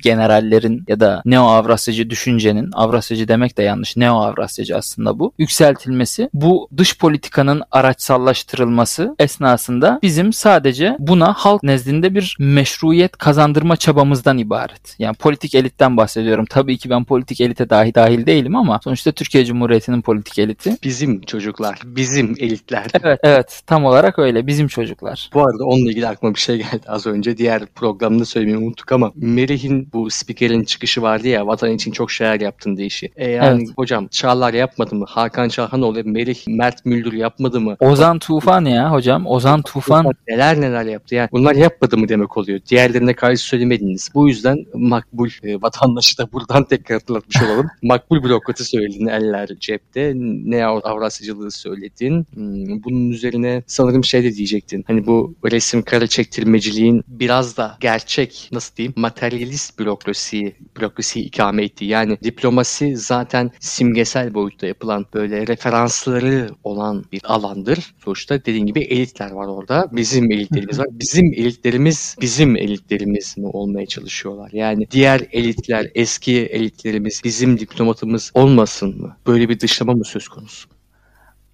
generallerin 0.50 0.84
ya 0.88 1.00
da 1.00 1.22
Neo 1.26 1.44
Avrasyacı 1.44 2.10
düşüncenin, 2.10 2.70
Avrasyacı 2.74 3.28
demek 3.28 3.58
de 3.58 3.64
yanlış, 3.64 3.98
Neo 3.98 4.16
Avrasyacı 4.16 4.78
aslında 4.78 5.20
bu, 5.20 5.34
yükseltilmesi, 5.38 6.30
bu 6.34 6.70
dış 6.78 6.98
politikanın 6.98 7.62
araçsallaştırılması 7.72 9.16
esnasında 9.20 10.00
bizim 10.04 10.34
sadece 10.34 10.96
buna 11.00 11.34
halk 11.34 11.64
nezdinde 11.64 12.16
bir 12.16 12.38
meşruiyet 12.40 13.18
kazandırma 13.18 13.76
çabamızdan 13.76 14.38
ibaret. 14.38 14.96
Yani 15.00 15.16
politik 15.16 15.56
elitten 15.56 15.98
bahsediyorum. 15.98 16.46
Tabii 16.50 16.78
ki 16.78 16.90
ben 16.90 17.04
politik 17.04 17.42
elite 17.42 17.70
dahi 17.70 17.96
dahil 17.96 18.26
değilim 18.26 18.56
ama 18.56 18.80
sonuçta 18.84 19.12
Türkiye 19.12 19.46
Cumhuriyeti'nin 19.46 20.02
politik 20.02 20.40
eliti. 20.40 20.78
Bizim 20.84 21.22
çocuklar, 21.22 21.80
bizim 21.86 22.36
elitler. 22.40 22.86
Evet, 23.04 23.20
evet. 23.24 23.62
Tam 23.68 23.86
olarak 23.86 24.20
öyle. 24.20 24.48
Bizim 24.48 24.68
çocuklar. 24.68 25.30
Bu 25.34 25.42
arada 25.42 25.66
onunla 25.66 25.90
ilgili 25.90 26.08
aklıma 26.08 26.36
bir 26.36 26.40
şey 26.40 26.58
geldi 26.58 26.82
az 26.88 27.08
önce. 27.08 27.38
Diğer 27.38 27.66
programda 27.66 28.26
söylemeyi 28.26 28.58
unuttuk 28.58 28.92
ama 28.92 29.12
Merih'in 29.16 29.90
bu 29.94 30.10
spikerin 30.40 30.64
çıkışı 30.64 31.02
vardı 31.02 31.28
ya 31.28 31.48
vatan 31.48 31.72
için 31.72 31.92
çok 31.92 32.12
şeyler 32.12 32.40
yaptın 32.40 32.78
deyişi. 32.78 33.12
E 33.16 33.30
yani 33.32 33.62
evet. 33.62 33.78
hocam 33.78 34.08
Çağlar 34.08 34.54
yapmadı 34.54 34.96
mı? 34.96 35.06
Hakan 35.08 35.50
Çalhanoğlu, 35.50 36.04
Merih, 36.04 36.48
Mert 36.48 36.86
Müldür 36.86 37.14
yapmadı 37.14 37.62
mı? 37.62 37.76
Ozan 37.80 38.20
Tufan 38.20 38.66
ya 38.66 38.92
hocam. 38.92 39.28
Ozan 39.28 39.62
Tufan. 39.62 40.12
Neler 40.28 40.62
neler 40.62 40.86
yaptı 40.86 41.16
yani. 41.16 41.30
Bunlar 41.32 41.56
yapmadı 41.56 41.98
mı 41.98 42.10
demek 42.10 42.38
oluyor. 42.38 42.60
Diğerlerine 42.70 43.14
karşı 43.14 43.44
söylemediniz. 43.44 44.10
Bu 44.14 44.28
yüzden 44.28 44.66
makbul 44.74 45.30
e, 45.44 45.62
vatandaşı 45.62 46.18
da 46.18 46.32
buradan 46.32 46.64
tekrar 46.64 47.00
hatırlatmış 47.00 47.42
olalım. 47.42 47.68
makbul 47.84 48.24
bürokratı 48.24 48.64
söyledin 48.64 49.08
eller 49.08 49.50
cepte. 49.60 50.14
Ne 50.16 50.66
Avrasyacılığı 50.66 51.52
söyledin. 51.52 52.28
Hmm, 52.34 52.84
bunun 52.84 53.12
üzerine 53.12 53.64
sanırım 53.68 54.04
şey 54.04 54.24
de 54.24 54.36
diyecektin. 54.36 54.84
Hani 54.88 55.06
bu 55.06 55.36
resim 55.52 55.82
kare 55.82 56.08
çektirmeciliğin 56.08 57.04
biraz 57.08 57.58
da 57.58 57.78
gerçek 57.80 58.50
nasıl 58.52 58.76
diyeyim 58.76 58.94
materyalist 58.96 59.80
bürokrasi 59.80 60.29
bürokrasiyi 60.78 61.26
ikame 61.26 61.64
etti. 61.64 61.86
Yani 61.86 62.18
diplomasi 62.24 62.98
zaten 62.98 63.52
simgesel 63.60 64.34
boyutta 64.34 64.68
yapılan 64.68 65.06
böyle 65.14 65.48
referansları 65.48 66.50
olan 66.64 67.06
bir 67.12 67.22
alandır. 67.24 67.96
Sonuçta 68.04 68.46
dediğin 68.46 68.66
gibi 68.66 68.80
elitler 68.80 69.32
var 69.32 69.48
orada. 69.48 69.88
Bizim 69.92 70.32
elitlerimiz 70.32 70.80
var. 70.80 70.88
Bizim 70.92 71.34
elitlerimiz 71.34 72.16
bizim 72.22 72.56
elitlerimiz 72.56 73.38
mi 73.38 73.48
olmaya 73.48 73.86
çalışıyorlar? 73.86 74.50
Yani 74.54 74.88
diğer 74.92 75.22
elitler, 75.32 75.92
eski 75.96 76.46
elitlerimiz 76.46 77.22
bizim 77.24 77.60
diplomatımız 77.60 78.32
olmasın 78.34 79.02
mı? 79.02 79.18
Böyle 79.28 79.50
bir 79.50 79.60
dışlama 79.60 79.94
mı 79.94 80.06
söz 80.06 80.28
konusu? 80.28 80.79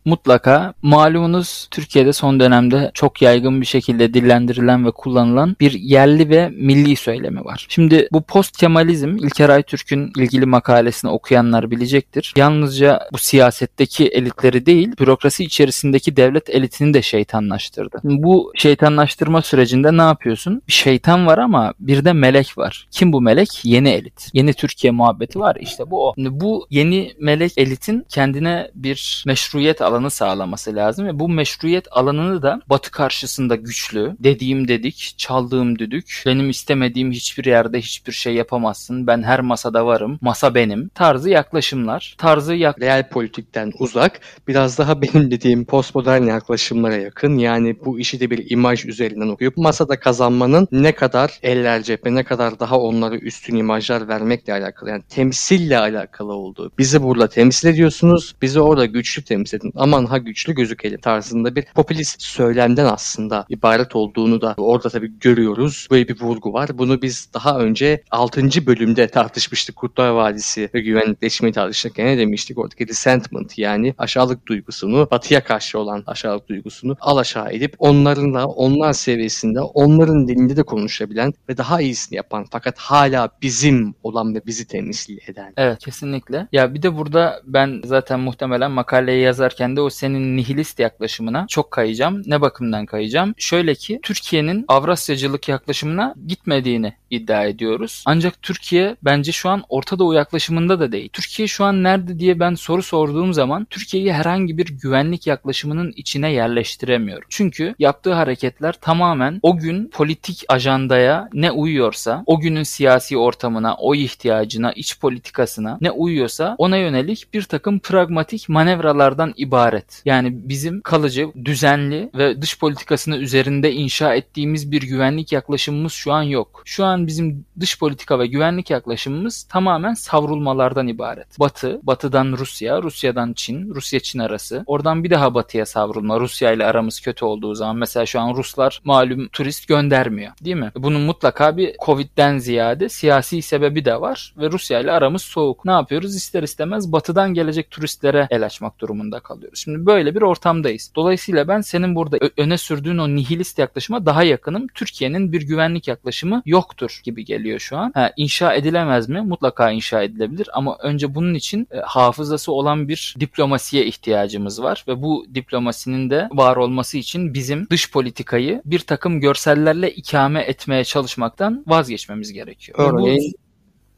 Mutlaka 0.06 0.74
malumunuz 0.82 1.68
Türkiye'de 1.72 2.14
son 2.14 2.40
dönemde 2.40 2.92
çok 2.94 3.22
yaygın 3.22 3.62
bir 3.62 3.66
şekilde 3.66 4.14
dillendirilen 4.14 4.86
ve 4.86 4.92
kullanılan 4.92 5.56
bir 5.60 5.72
yerli 5.72 6.30
ve 6.30 6.50
milli 6.50 6.96
söylemi 6.96 7.46
var. 7.46 7.66
Şimdi 7.70 8.08
bu 8.12 8.22
post 8.22 8.58
Kemalizm 8.58 9.18
İlker 9.18 9.50
Aytürk'ün 9.50 10.12
ilgili 10.18 10.46
makalesini 10.46 11.12
okuyanlar 11.12 11.72
bilecektir. 11.72 12.34
Yalnızca 12.38 13.00
bu 13.14 13.18
siyasetteki 13.18 14.08
elitleri 14.08 14.66
değil, 14.66 14.92
bürokrasi 15.00 15.44
içerisindeki 15.44 16.16
devlet 16.16 16.50
elitini 16.50 16.94
de 16.94 17.02
şeytanlaştırdı. 17.02 18.00
Bu 18.04 18.52
şeytanlaştırma 18.56 19.42
sürecinde 19.42 19.98
ne 19.98 20.02
yapıyorsun? 20.02 20.62
Şeytan 20.68 21.28
var 21.28 21.38
ama 21.38 21.74
bir 21.80 22.06
de 22.06 22.14
melek 22.14 22.58
var. 22.58 22.88
Kim 22.92 23.14
bu 23.14 23.22
melek? 23.22 23.62
Yeni 23.64 23.90
elit. 23.90 24.30
Yeni 24.34 24.54
Türkiye 24.54 24.92
muhabbeti 24.92 25.40
var. 25.40 25.58
İşte 25.60 25.92
bu 25.92 26.08
o. 26.08 26.14
Bu 26.18 26.68
yeni 26.70 27.14
melek 27.20 27.58
elitin 27.58 28.06
kendine 28.10 28.72
bir 28.76 29.24
meşruiyet 29.28 29.82
alanı 29.82 29.95
alanı 29.96 30.12
sağlaması 30.12 30.76
lazım 30.76 31.08
ve 31.08 31.20
bu 31.20 31.30
meşruiyet 31.30 31.88
alanını 31.92 32.42
da 32.42 32.62
Batı 32.70 32.92
karşısında 32.92 33.56
güçlü, 33.56 34.16
dediğim 34.20 34.68
dedik, 34.68 35.14
çaldığım 35.18 35.80
düdük, 35.80 36.24
benim 36.26 36.50
istemediğim 36.50 37.12
hiçbir 37.12 37.46
yerde 37.46 37.80
hiçbir 37.82 38.12
şey 38.12 38.34
yapamazsın, 38.36 39.08
ben 39.08 39.24
her 39.24 39.40
masada 39.40 39.86
varım, 39.86 40.20
masa 40.22 40.56
benim 40.56 40.90
tarzı 40.90 41.30
yaklaşımlar. 41.30 42.16
Tarzı 42.18 42.56
yak 42.56 42.82
real 42.82 43.10
politikten 43.10 43.72
uzak, 43.80 44.20
biraz 44.48 44.78
daha 44.78 45.02
benim 45.02 45.32
dediğim 45.32 45.66
postmodern 45.66 46.24
yaklaşımlara 46.24 46.96
yakın. 46.96 47.38
Yani 47.38 47.78
bu 47.86 48.00
işi 48.00 48.20
de 48.20 48.30
bir 48.30 48.52
imaj 48.52 48.86
üzerinden 48.86 49.28
okuyup 49.28 49.58
masada 49.58 50.00
kazanmanın 50.00 50.68
ne 50.72 50.92
kadar 50.92 51.40
eller 51.44 51.84
cephe, 51.84 52.16
ne 52.16 52.24
kadar 52.24 52.60
daha 52.60 52.80
onlara 52.80 53.16
üstün 53.16 53.56
imajlar 53.56 54.08
vermekle 54.08 54.54
alakalı. 54.54 54.90
Yani 54.90 55.04
temsille 55.10 55.78
alakalı 55.78 56.34
olduğu. 56.34 56.72
Bizi 56.78 57.04
burada 57.04 57.28
temsil 57.30 57.68
ediyorsunuz, 57.68 58.36
bizi 58.42 58.60
orada 58.60 58.86
güçlü 58.86 59.24
temsil 59.24 59.58
edin 59.58 59.72
aman 59.86 60.06
ha 60.06 60.18
güçlü 60.18 60.54
gözükelim 60.54 61.00
tarzında 61.00 61.56
bir 61.56 61.66
popülist 61.76 62.22
söylemden 62.22 62.86
aslında 62.86 63.46
ibaret 63.50 63.96
olduğunu 63.96 64.42
da 64.42 64.54
orada 64.58 64.90
tabii 64.90 65.20
görüyoruz. 65.20 65.88
Böyle 65.92 66.08
bir 66.08 66.22
vurgu 66.22 66.54
var. 66.54 66.70
Bunu 66.78 67.02
biz 67.02 67.30
daha 67.34 67.60
önce 67.60 68.04
6. 68.12 68.66
bölümde 68.66 69.08
tartışmıştık. 69.08 69.76
Kurtlar 69.76 70.10
Vadisi 70.10 70.70
ve 70.74 70.82
güvenlikleşmeyi 70.82 71.54
tartışırken 71.54 72.06
ne 72.06 72.18
demiştik? 72.18 72.58
Oradaki 72.58 72.88
resentment 72.88 73.58
yani 73.58 73.94
aşağılık 73.98 74.48
duygusunu, 74.48 75.08
batıya 75.12 75.44
karşı 75.44 75.80
olan 75.80 76.04
aşağılık 76.08 76.50
duygusunu 76.50 76.98
alaşağı 77.00 77.52
edip 77.52 77.76
onlarınla, 77.80 78.46
onlar 78.46 78.94
seviyesinde, 78.94 79.62
onların 79.62 80.28
dilinde 80.28 80.58
de 80.58 80.64
konuşabilen 80.64 81.34
ve 81.50 81.58
daha 81.58 81.82
iyisini 81.82 82.18
yapan 82.18 82.46
fakat 82.52 82.78
hala 82.78 83.30
bizim 83.42 83.96
olan 84.04 84.36
ve 84.36 84.46
bizi 84.46 84.68
temsil 84.68 85.18
eden. 85.28 85.54
Evet 85.58 85.80
kesinlikle. 85.80 86.48
Ya 86.52 86.74
bir 86.74 86.82
de 86.82 86.98
burada 86.98 87.42
ben 87.46 87.82
zaten 87.86 88.20
muhtemelen 88.20 88.72
makaleyi 88.72 89.22
yazarken 89.24 89.75
de 89.76 89.82
o 89.82 89.90
senin 89.90 90.38
nihilist 90.38 90.80
yaklaşımına 90.80 91.46
çok 91.50 91.72
kayacağım. 91.72 92.22
Ne 92.26 92.42
bakımdan 92.42 92.86
kayacağım? 92.86 93.34
Şöyle 93.38 93.76
ki 93.76 94.00
Türkiye'nin 94.04 94.66
Avrasyacılık 94.68 95.50
yaklaşımına 95.50 96.14
gitmediğini 96.28 96.94
iddia 97.10 97.46
ediyoruz. 97.46 98.04
Ancak 98.06 98.42
Türkiye 98.42 98.96
bence 99.04 99.32
şu 99.32 99.50
an 99.50 99.64
Orta 99.70 100.00
Doğu 100.00 100.14
yaklaşımında 100.14 100.80
da 100.80 100.92
değil. 100.92 101.10
Türkiye 101.14 101.48
şu 101.48 101.64
an 101.64 101.84
nerede 101.84 102.20
diye 102.20 102.40
ben 102.40 102.56
soru 102.56 102.84
sorduğum 102.84 103.34
zaman 103.34 103.66
Türkiye'yi 103.70 104.14
herhangi 104.14 104.58
bir 104.58 104.66
güvenlik 104.66 105.28
yaklaşımının 105.28 105.94
içine 105.96 106.32
yerleştiremiyorum. 106.32 107.28
Çünkü 107.30 107.76
yaptığı 107.80 108.14
hareketler 108.14 108.74
tamamen 108.82 109.40
o 109.42 109.58
gün 109.58 109.88
politik 109.88 110.44
ajandaya 110.48 111.30
ne 111.34 111.52
uyuyorsa, 111.52 112.24
o 112.26 112.40
günün 112.40 112.64
siyasi 112.64 113.18
ortamına, 113.18 113.76
o 113.76 113.96
ihtiyacına, 113.96 114.72
iç 114.72 115.00
politikasına 115.00 115.78
ne 115.82 115.92
uyuyorsa 115.92 116.56
ona 116.58 116.78
yönelik 116.78 117.34
bir 117.34 117.44
takım 117.44 117.80
pragmatik 117.80 118.50
manevralardan 118.50 119.34
ibaret. 119.38 119.65
Yani 120.06 120.50
bizim 120.50 120.82
kalıcı, 120.82 121.28
düzenli 121.46 122.10
ve 122.14 122.42
dış 122.42 122.60
politikasını 122.60 123.18
üzerinde 123.18 123.72
inşa 123.72 124.16
ettiğimiz 124.16 124.72
bir 124.72 124.82
güvenlik 124.82 125.32
yaklaşımımız 125.32 125.94
şu 125.94 126.14
an 126.14 126.24
yok. 126.24 126.62
Şu 126.66 126.86
an 126.86 127.08
bizim 127.08 127.46
dış 127.60 127.80
politika 127.80 128.20
ve 128.20 128.28
güvenlik 128.28 128.70
yaklaşımımız 128.70 129.44
tamamen 129.44 129.94
savrulmalardan 129.94 130.88
ibaret. 130.88 131.40
Batı, 131.40 131.80
batıdan 131.84 132.32
Rusya, 132.38 132.82
Rusya'dan 132.82 133.34
Çin, 133.34 133.76
Rusya-Çin 133.76 134.20
arası. 134.20 134.64
Oradan 134.66 135.04
bir 135.04 135.10
daha 135.10 135.34
batıya 135.34 135.66
savrulma. 135.66 136.20
Rusya 136.20 136.52
ile 136.52 136.66
aramız 136.66 137.00
kötü 137.00 137.26
olduğu 137.26 137.56
zaman 137.56 137.76
mesela 137.76 138.06
şu 138.06 138.20
an 138.20 138.36
Ruslar 138.36 138.82
malum 138.84 139.28
turist 139.28 139.68
göndermiyor. 139.68 140.32
Değil 140.42 140.56
mi? 140.56 140.72
Bunun 140.76 141.02
mutlaka 141.02 141.58
bir 141.58 141.76
Covid'den 141.86 142.38
ziyade 142.38 142.90
siyasi 142.90 143.42
sebebi 143.42 143.86
de 143.86 144.02
var 144.02 144.34
ve 144.38 144.52
Rusya 144.52 144.80
ile 144.80 144.92
aramız 144.92 145.22
soğuk. 145.22 145.66
Ne 145.66 145.72
yapıyoruz? 145.72 146.16
İster 146.16 146.44
istemez 146.44 146.92
batıdan 146.92 147.34
gelecek 147.34 147.72
turistlere 147.72 148.28
el 148.32 148.46
açmak 148.46 148.80
durumunda 148.80 149.20
kalıyoruz. 149.46 149.60
Şimdi 149.60 149.86
böyle 149.86 150.16
bir 150.16 150.22
ortamdayız. 150.22 150.92
Dolayısıyla 150.96 151.48
ben 151.48 151.62
senin 151.62 151.96
burada 151.96 152.18
öne 152.38 152.58
sürdüğün 152.58 152.98
o 152.98 153.08
nihilist 153.08 153.60
yaklaşıma 153.60 154.06
daha 154.06 154.24
yakınım. 154.24 154.68
Türkiye'nin 154.68 155.32
bir 155.32 155.42
güvenlik 155.42 155.88
yaklaşımı 155.88 156.42
yoktur 156.46 157.02
gibi 157.04 157.26
geliyor 157.26 157.60
şu 157.60 157.78
an. 157.78 157.92
Ha, 157.94 158.12
inşa 158.18 158.54
edilemez 158.54 159.10
mi? 159.10 159.22
Mutlaka 159.22 159.72
inşa 159.72 160.04
edilebilir 160.04 160.50
ama 160.54 160.78
önce 160.84 161.16
bunun 161.16 161.34
için 161.34 161.68
e, 161.72 161.78
hafızası 161.78 162.52
olan 162.52 162.88
bir 162.88 163.16
diplomasiye 163.20 163.86
ihtiyacımız 163.86 164.62
var 164.62 164.86
ve 164.88 165.02
bu 165.02 165.26
diplomasinin 165.34 166.10
de 166.10 166.30
var 166.32 166.56
olması 166.56 166.98
için 166.98 167.34
bizim 167.34 167.68
dış 167.70 167.92
politikayı 167.92 168.62
bir 168.66 168.80
takım 168.80 169.20
görsellerle 169.20 169.92
ikame 169.92 170.42
etmeye 170.42 170.84
çalışmaktan 170.84 171.64
vazgeçmemiz 171.68 172.34
gerekiyor. 172.34 172.78
Örneğin 172.80 173.45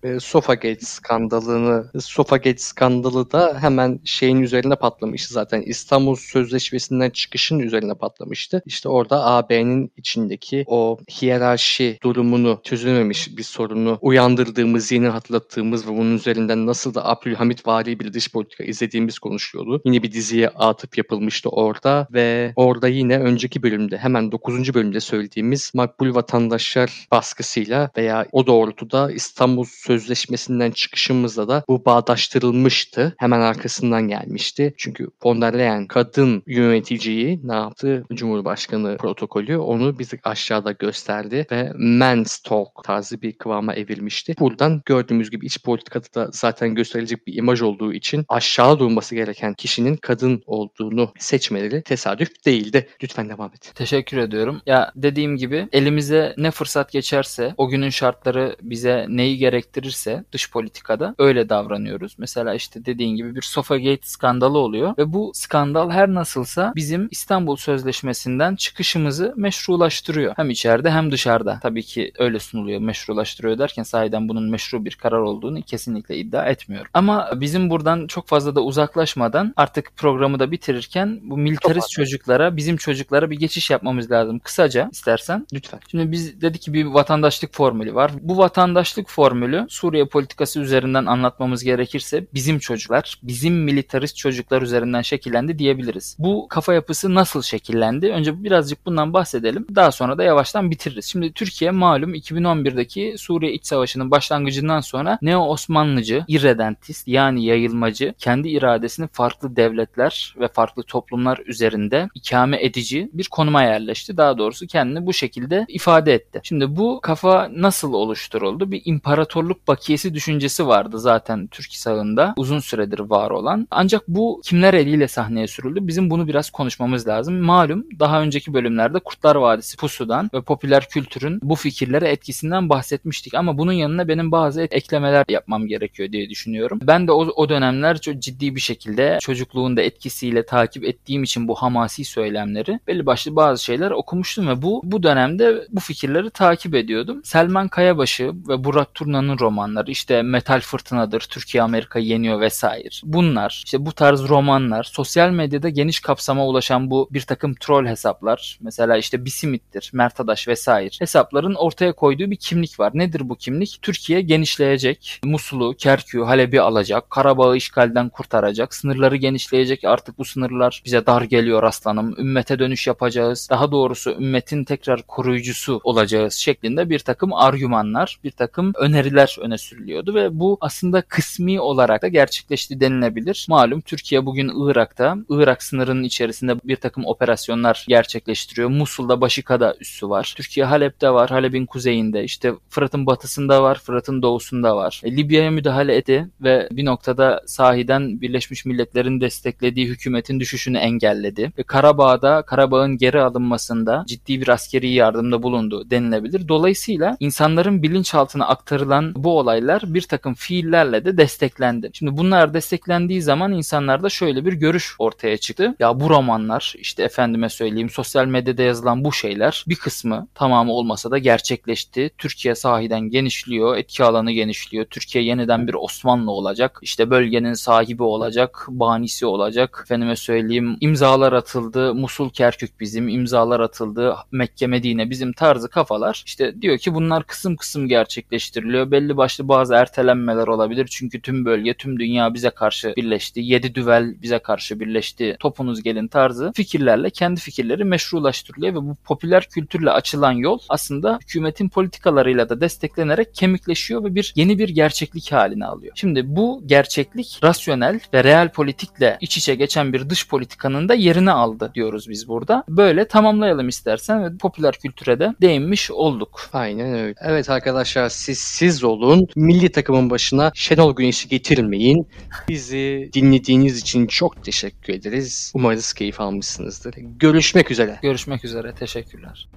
e, 0.03 0.19
Sofagate 0.19 0.85
skandalını, 0.85 1.91
Sofagate 1.99 2.57
skandalı 2.57 3.31
da 3.31 3.57
hemen 3.61 3.99
şeyin 4.03 4.41
üzerine 4.41 4.75
patlamıştı 4.75 5.33
zaten. 5.33 5.61
İstanbul 5.61 6.15
Sözleşmesi'nden 6.15 7.09
çıkışın 7.09 7.59
üzerine 7.59 7.93
patlamıştı. 7.93 8.61
İşte 8.65 8.89
orada 8.89 9.25
AB'nin 9.25 9.91
içindeki 9.97 10.63
o 10.67 10.97
hiyerarşi 11.21 11.97
durumunu 12.03 12.59
çözülmemiş 12.63 13.37
bir 13.37 13.43
sorunu 13.43 13.97
uyandırdığımız, 14.01 14.91
yeni 14.91 15.07
hatırlattığımız 15.07 15.87
ve 15.87 15.91
bunun 15.91 16.15
üzerinden 16.15 16.65
nasıl 16.65 16.93
da 16.93 17.05
Abdülhamit 17.05 17.67
vari 17.67 17.99
bir 17.99 18.13
dış 18.13 18.31
politika 18.31 18.63
izlediğimiz 18.63 19.19
konuşuyordu. 19.19 19.81
Yine 19.85 20.03
bir 20.03 20.11
diziye 20.11 20.49
atıp 20.49 20.97
yapılmıştı 20.97 21.49
orada 21.49 22.07
ve 22.13 22.53
orada 22.55 22.87
yine 22.87 23.19
önceki 23.19 23.63
bölümde 23.63 23.97
hemen 23.97 24.31
9. 24.31 24.73
bölümde 24.73 24.99
söylediğimiz 24.99 25.71
makbul 25.75 26.15
vatandaşlar 26.15 27.07
baskısıyla 27.11 27.89
veya 27.97 28.25
o 28.31 28.47
doğrultuda 28.47 29.11
İstanbul 29.11 29.63
Sözleşmesi'nden 29.87 30.71
çıkışımızda 30.71 31.47
da 31.47 31.63
bu 31.67 31.85
bağdaştırılmıştı. 31.85 33.15
Hemen 33.17 33.41
arkasından 33.41 34.07
gelmişti. 34.07 34.73
Çünkü 34.77 35.07
von 35.23 35.41
der 35.41 35.57
Leyen 35.57 35.87
kadın 35.87 36.43
yöneticiyi 36.47 37.39
ne 37.43 37.53
yaptı? 37.53 38.05
Cumhurbaşkanı 38.13 38.97
protokolü 38.97 39.57
onu 39.57 39.99
bir 39.99 40.07
aşağıda 40.23 40.71
gösterdi 40.71 41.47
ve 41.51 41.71
men's 41.75 42.39
talk 42.39 42.83
tarzı 42.83 43.21
bir 43.21 43.31
kıvama 43.31 43.73
evrilmişti. 43.73 44.35
Buradan 44.39 44.81
gördüğümüz 44.85 45.29
gibi 45.29 45.45
iç 45.45 45.63
politikada 45.63 46.13
da 46.15 46.29
zaten 46.33 46.75
gösterilecek 46.75 47.27
bir 47.27 47.33
imaj 47.33 47.61
olduğu 47.61 47.93
için 47.93 48.25
aşağı 48.29 48.79
durması 48.79 49.15
gereken 49.15 49.53
kişinin 49.53 49.95
kadın 49.95 50.43
olduğunu 50.45 51.13
seçmeleri 51.19 51.83
tesadüf 51.83 52.45
değildi. 52.45 52.87
Lütfen 53.03 53.29
devam 53.29 53.51
et. 53.51 53.71
Teşekkür 53.75 54.17
ediyorum. 54.17 54.61
Ya 54.65 54.91
dediğim 54.95 55.37
gibi 55.37 55.67
elimize 55.71 56.33
ne 56.37 56.51
fırsat 56.51 56.91
geçerse 56.91 57.53
o 57.57 57.69
günün 57.69 57.89
şartları 57.89 58.55
bize 58.61 59.05
neyi 59.09 59.37
gerektirir 59.37 59.76
gerektirirse 59.77 60.23
dış 60.31 60.51
politikada 60.51 61.15
öyle 61.17 61.49
davranıyoruz. 61.49 62.15
Mesela 62.17 62.53
işte 62.53 62.85
dediğin 62.85 63.15
gibi 63.15 63.35
bir 63.35 63.41
Sofagate 63.41 64.01
skandalı 64.03 64.57
oluyor 64.57 64.93
ve 64.97 65.13
bu 65.13 65.31
skandal 65.33 65.89
her 65.91 66.09
nasılsa 66.09 66.73
bizim 66.75 67.07
İstanbul 67.11 67.55
Sözleşmesi'nden 67.55 68.55
çıkışımızı 68.55 69.33
meşrulaştırıyor. 69.35 70.33
Hem 70.35 70.49
içeride 70.49 70.91
hem 70.91 71.11
dışarıda. 71.11 71.59
Tabii 71.61 71.83
ki 71.83 72.11
öyle 72.17 72.39
sunuluyor 72.39 72.79
meşrulaştırıyor 72.79 73.57
derken 73.57 73.83
sahiden 73.83 74.29
bunun 74.29 74.49
meşru 74.49 74.85
bir 74.85 74.95
karar 74.95 75.19
olduğunu 75.19 75.61
kesinlikle 75.61 76.17
iddia 76.17 76.45
etmiyorum. 76.45 76.87
Ama 76.93 77.29
bizim 77.35 77.69
buradan 77.69 78.07
çok 78.07 78.27
fazla 78.27 78.55
da 78.55 78.61
uzaklaşmadan 78.61 79.53
artık 79.55 79.91
programı 79.97 80.39
da 80.39 80.51
bitirirken 80.51 81.19
bu 81.21 81.37
militarist 81.37 81.89
çocuklara, 81.89 82.55
bizim 82.57 82.77
çocuklara 82.77 83.29
bir 83.29 83.39
geçiş 83.39 83.69
yapmamız 83.69 84.11
lazım. 84.11 84.39
Kısaca 84.39 84.89
istersen. 84.91 85.47
Lütfen. 85.53 85.79
Şimdi 85.91 86.11
biz 86.11 86.41
dedik 86.41 86.61
ki 86.61 86.73
bir 86.73 86.85
vatandaşlık 86.85 87.53
formülü 87.53 87.93
var. 87.93 88.11
Bu 88.21 88.37
vatandaşlık 88.37 89.09
formülü 89.09 89.66
Suriye 89.69 90.05
politikası 90.05 90.59
üzerinden 90.59 91.05
anlatmamız 91.05 91.63
gerekirse 91.63 92.25
bizim 92.33 92.59
çocuklar, 92.59 93.19
bizim 93.23 93.63
militarist 93.63 94.17
çocuklar 94.17 94.61
üzerinden 94.61 95.01
şekillendi 95.01 95.59
diyebiliriz. 95.59 96.15
Bu 96.19 96.47
kafa 96.49 96.73
yapısı 96.73 97.15
nasıl 97.15 97.41
şekillendi? 97.41 98.07
Önce 98.07 98.43
birazcık 98.43 98.85
bundan 98.85 99.13
bahsedelim. 99.13 99.67
Daha 99.75 99.91
sonra 99.91 100.17
da 100.17 100.23
yavaştan 100.23 100.71
bitiririz. 100.71 101.05
Şimdi 101.05 101.33
Türkiye 101.33 101.71
malum 101.71 102.15
2011'deki 102.15 103.15
Suriye 103.17 103.53
İç 103.53 103.65
Savaşı'nın 103.65 104.11
başlangıcından 104.11 104.79
sonra 104.79 105.19
Neo-Osmanlıcı, 105.21 106.25
irredentist 106.27 107.07
yani 107.07 107.45
yayılmacı, 107.45 108.13
kendi 108.17 108.49
iradesini 108.49 109.07
farklı 109.07 109.55
devletler 109.55 110.35
ve 110.39 110.47
farklı 110.47 110.83
toplumlar 110.83 111.39
üzerinde 111.45 112.09
ikame 112.15 112.63
edici 112.63 113.09
bir 113.13 113.27
konuma 113.31 113.63
yerleşti. 113.63 114.17
Daha 114.17 114.37
doğrusu 114.37 114.67
kendini 114.67 115.05
bu 115.05 115.13
şekilde 115.13 115.65
ifade 115.67 116.13
etti. 116.13 116.39
Şimdi 116.43 116.75
bu 116.75 116.99
kafa 117.01 117.49
nasıl 117.55 117.93
oluşturuldu? 117.93 118.71
Bir 118.71 118.81
imparatorluk 118.85 119.56
imparatorluk 119.57 119.67
bakiyesi 119.67 120.13
düşüncesi 120.13 120.67
vardı 120.67 120.99
zaten 120.99 121.47
Türk 121.47 121.73
sağında 121.73 122.33
uzun 122.37 122.59
süredir 122.59 122.99
var 122.99 123.31
olan. 123.31 123.67
Ancak 123.71 124.07
bu 124.07 124.41
kimler 124.43 124.73
eliyle 124.73 125.07
sahneye 125.07 125.47
sürüldü? 125.47 125.79
Bizim 125.81 126.09
bunu 126.09 126.27
biraz 126.27 126.49
konuşmamız 126.49 127.07
lazım. 127.07 127.39
Malum 127.39 127.85
daha 127.99 128.21
önceki 128.21 128.53
bölümlerde 128.53 128.99
Kurtlar 128.99 129.35
Vadisi 129.35 129.77
Pusu'dan 129.77 130.29
ve 130.33 130.41
popüler 130.41 130.87
kültürün 130.89 131.39
bu 131.43 131.55
fikirlere 131.55 132.09
etkisinden 132.09 132.69
bahsetmiştik. 132.69 133.33
Ama 133.33 133.57
bunun 133.57 133.73
yanına 133.73 134.07
benim 134.07 134.31
bazı 134.31 134.61
eklemeler 134.61 135.25
yapmam 135.29 135.67
gerekiyor 135.67 136.11
diye 136.11 136.29
düşünüyorum. 136.29 136.79
Ben 136.83 137.07
de 137.07 137.11
o, 137.11 137.27
o 137.35 137.49
dönemler 137.49 138.01
çok 138.01 138.19
ciddi 138.19 138.55
bir 138.55 138.61
şekilde 138.61 139.17
çocukluğunda 139.21 139.81
etkisiyle 139.81 140.45
takip 140.45 140.83
ettiğim 140.83 141.23
için 141.23 141.47
bu 141.47 141.55
hamasi 141.55 142.03
söylemleri 142.03 142.79
belli 142.87 143.05
başlı 143.05 143.35
bazı 143.35 143.63
şeyler 143.63 143.91
okumuştum 143.91 144.47
ve 144.47 144.61
bu 144.61 144.81
bu 144.83 145.03
dönemde 145.03 145.67
bu 145.69 145.79
fikirleri 145.79 146.29
takip 146.29 146.75
ediyordum. 146.75 147.21
Selman 147.23 147.67
Kayabaşı 147.67 148.31
ve 148.49 148.63
Burak 148.63 148.93
Turna'nın 148.93 149.37
romanları 149.47 149.91
işte 149.91 150.21
Metal 150.21 150.61
Fırtınadır, 150.61 151.21
Türkiye 151.21 151.63
Amerika 151.63 151.99
yeniyor 151.99 152.41
vesaire. 152.41 152.89
Bunlar 153.03 153.61
işte 153.65 153.85
bu 153.85 153.91
tarz 153.91 154.29
romanlar 154.29 154.83
sosyal 154.83 155.29
medyada 155.29 155.69
geniş 155.69 155.99
kapsama 155.99 156.47
ulaşan 156.47 156.89
bu 156.89 157.09
bir 157.11 157.21
takım 157.21 157.55
troll 157.55 157.85
hesaplar 157.85 158.57
mesela 158.61 158.97
işte 158.97 159.25
Bisimit'tir, 159.25 159.89
Mert 159.93 160.19
Adaş 160.19 160.47
vesaire 160.47 160.89
hesapların 160.99 161.55
ortaya 161.55 161.93
koyduğu 161.93 162.31
bir 162.31 162.35
kimlik 162.35 162.79
var. 162.79 162.91
Nedir 162.93 163.29
bu 163.29 163.35
kimlik? 163.35 163.79
Türkiye 163.81 164.21
genişleyecek, 164.21 165.19
Musul'u, 165.23 165.75
Kerkük'ü, 165.77 166.23
Halep'i 166.23 166.61
alacak, 166.61 167.09
Karabağ'ı 167.09 167.57
işgalden 167.57 168.09
kurtaracak, 168.09 168.75
sınırları 168.75 169.15
genişleyecek 169.15 169.83
artık 169.83 170.17
bu 170.17 170.25
sınırlar 170.25 170.81
bize 170.85 171.05
dar 171.05 171.21
geliyor 171.21 171.63
aslanım, 171.63 172.15
ümmete 172.19 172.59
dönüş 172.59 172.87
yapacağız, 172.87 173.47
daha 173.51 173.71
doğrusu 173.71 174.11
ümmetin 174.11 174.63
tekrar 174.63 175.01
koruyucusu 175.01 175.81
olacağız 175.83 176.33
şeklinde 176.33 176.89
bir 176.89 176.99
takım 176.99 177.33
argümanlar, 177.33 178.19
bir 178.23 178.31
takım 178.31 178.73
öneriler 178.75 179.36
öne 179.39 179.57
sürülüyordu 179.57 180.15
ve 180.15 180.39
bu 180.39 180.57
aslında 180.61 181.01
kısmi 181.01 181.61
olarak 181.61 182.01
da 182.01 182.07
gerçekleşti 182.07 182.79
denilebilir. 182.79 183.45
Malum 183.49 183.81
Türkiye 183.81 184.25
bugün 184.25 184.51
Irak'ta, 184.55 185.17
Irak 185.29 185.63
sınırının 185.63 186.03
içerisinde 186.03 186.55
bir 186.63 186.75
takım 186.75 187.05
operasyonlar 187.05 187.85
gerçekleştiriyor. 187.87 188.69
Musul'da 188.69 189.21
Başika'da 189.21 189.75
üssü 189.79 190.09
var. 190.09 190.33
Türkiye 190.37 190.65
Halep'te 190.65 191.09
var, 191.09 191.29
Halep'in 191.29 191.65
kuzeyinde. 191.65 192.23
işte 192.23 192.53
Fırat'ın 192.69 193.05
batısında 193.05 193.63
var, 193.63 193.79
Fırat'ın 193.79 194.21
doğusunda 194.21 194.75
var. 194.75 195.01
E, 195.03 195.17
Libya'ya 195.17 195.51
müdahale 195.51 195.95
etti 195.95 196.27
ve 196.41 196.67
bir 196.71 196.85
noktada 196.85 197.41
sahiden 197.45 198.21
Birleşmiş 198.21 198.65
Milletler'in 198.65 199.21
desteklediği 199.21 199.87
hükümetin 199.87 200.39
düşüşünü 200.39 200.77
engelledi. 200.77 201.51
Ve 201.57 201.63
Karabağ'da, 201.63 202.41
Karabağ'ın 202.41 202.97
geri 202.97 203.21
alınmasında 203.21 204.03
ciddi 204.07 204.41
bir 204.41 204.47
askeri 204.47 204.89
yardımda 204.89 205.43
bulundu 205.43 205.89
denilebilir. 205.89 206.47
Dolayısıyla 206.47 207.17
insanların 207.19 207.83
bilinçaltına 207.83 208.47
aktarılan 208.47 209.13
bu 209.15 209.26
bu 209.27 209.39
olaylar 209.39 209.83
bir 209.85 210.01
takım 210.01 210.33
fiillerle 210.33 211.05
de 211.05 211.17
desteklendi. 211.17 211.89
Şimdi 211.93 212.17
bunlar 212.17 212.53
desteklendiği 212.53 213.21
zaman 213.21 213.51
insanlarda 213.53 214.09
şöyle 214.09 214.45
bir 214.45 214.53
görüş 214.53 214.95
ortaya 214.99 215.37
çıktı. 215.37 215.75
Ya 215.79 215.99
bu 215.99 216.09
romanlar 216.09 216.73
işte 216.77 217.03
efendime 217.03 217.49
söyleyeyim 217.49 217.89
sosyal 217.89 218.25
medyada 218.25 218.61
yazılan 218.61 219.03
bu 219.03 219.13
şeyler 219.13 219.65
bir 219.67 219.75
kısmı 219.75 220.27
tamamı 220.35 220.71
olmasa 220.71 221.11
da 221.11 221.17
gerçekleşti. 221.17 222.09
Türkiye 222.17 222.55
sahiden 222.55 223.01
genişliyor, 223.01 223.77
etki 223.77 224.03
alanı 224.03 224.31
genişliyor. 224.31 224.85
Türkiye 224.85 225.23
yeniden 225.23 225.67
bir 225.67 225.73
Osmanlı 225.73 226.31
olacak. 226.31 226.79
İşte 226.81 227.09
bölgenin 227.09 227.53
sahibi 227.53 228.03
olacak, 228.03 228.65
banisi 228.69 229.25
olacak. 229.25 229.81
Efendime 229.85 230.15
söyleyeyim 230.15 230.77
imzalar 230.81 231.33
atıldı. 231.33 231.93
Musul 231.93 232.29
Kerkük 232.29 232.79
bizim, 232.79 233.07
imzalar 233.07 233.59
atıldı. 233.59 234.15
Mekke 234.31 234.67
Medine 234.67 235.09
bizim 235.09 235.33
tarzı 235.33 235.69
kafalar. 235.69 236.23
İşte 236.25 236.61
diyor 236.61 236.77
ki 236.77 236.93
bunlar 236.93 237.23
kısım 237.23 237.55
kısım 237.55 237.87
gerçekleştiriliyor. 237.87 238.91
Belli 238.91 239.16
başlı 239.17 239.47
bazı 239.47 239.73
ertelenmeler 239.73 240.47
olabilir. 240.47 240.87
Çünkü 240.91 241.21
tüm 241.21 241.45
bölge, 241.45 241.73
tüm 241.73 241.99
dünya 241.99 242.33
bize 242.33 242.49
karşı 242.49 242.93
birleşti. 242.97 243.39
Yedi 243.43 243.75
düvel 243.75 244.21
bize 244.21 244.39
karşı 244.39 244.79
birleşti. 244.79 245.37
Topunuz 245.39 245.83
gelin 245.83 246.07
tarzı 246.07 246.51
fikirlerle 246.55 247.09
kendi 247.09 247.39
fikirleri 247.39 247.83
meşrulaştırılıyor 247.83 248.73
ve 248.73 248.77
bu 248.77 248.95
popüler 248.95 249.47
kültürle 249.49 249.91
açılan 249.91 250.31
yol 250.31 250.59
aslında 250.69 251.19
hükümetin 251.21 251.69
politikalarıyla 251.69 252.49
da 252.49 252.61
desteklenerek 252.61 253.35
kemikleşiyor 253.35 254.03
ve 254.03 254.15
bir 254.15 254.33
yeni 254.35 254.59
bir 254.59 254.69
gerçeklik 254.69 255.31
haline 255.31 255.65
alıyor. 255.65 255.93
Şimdi 255.95 256.35
bu 256.35 256.63
gerçeklik 256.65 257.39
rasyonel 257.43 257.99
ve 258.13 258.23
real 258.23 258.49
politikle 258.49 259.17
iç 259.21 259.37
içe 259.37 259.55
geçen 259.55 259.93
bir 259.93 260.09
dış 260.09 260.27
politikanın 260.27 260.89
da 260.89 260.93
yerini 260.93 261.31
aldı 261.31 261.71
diyoruz 261.75 262.09
biz 262.09 262.27
burada. 262.27 262.63
Böyle 262.69 263.07
tamamlayalım 263.07 263.67
istersen 263.67 264.23
ve 264.23 264.37
popüler 264.37 264.75
kültüre 264.75 265.19
de 265.19 265.35
değinmiş 265.41 265.91
olduk. 265.91 266.49
Aynen 266.53 266.93
öyle. 266.93 267.15
Evet 267.21 267.49
arkadaşlar 267.49 268.09
siz 268.09 268.39
siz 268.39 268.83
olun. 268.97 269.27
Milli 269.35 269.69
takımın 269.69 270.09
başına 270.09 270.51
Şenol 270.55 270.95
Güneş'i 270.95 271.29
getirmeyin. 271.29 272.07
Bizi 272.49 273.09
dinlediğiniz 273.13 273.79
için 273.79 274.07
çok 274.07 274.43
teşekkür 274.43 274.93
ederiz. 274.93 275.51
Umarız 275.55 275.93
keyif 275.93 276.21
almışsınızdır. 276.21 276.95
Görüşmek 277.19 277.71
üzere. 277.71 277.99
Görüşmek 278.01 278.45
üzere. 278.45 278.73
Teşekkürler. 278.75 279.47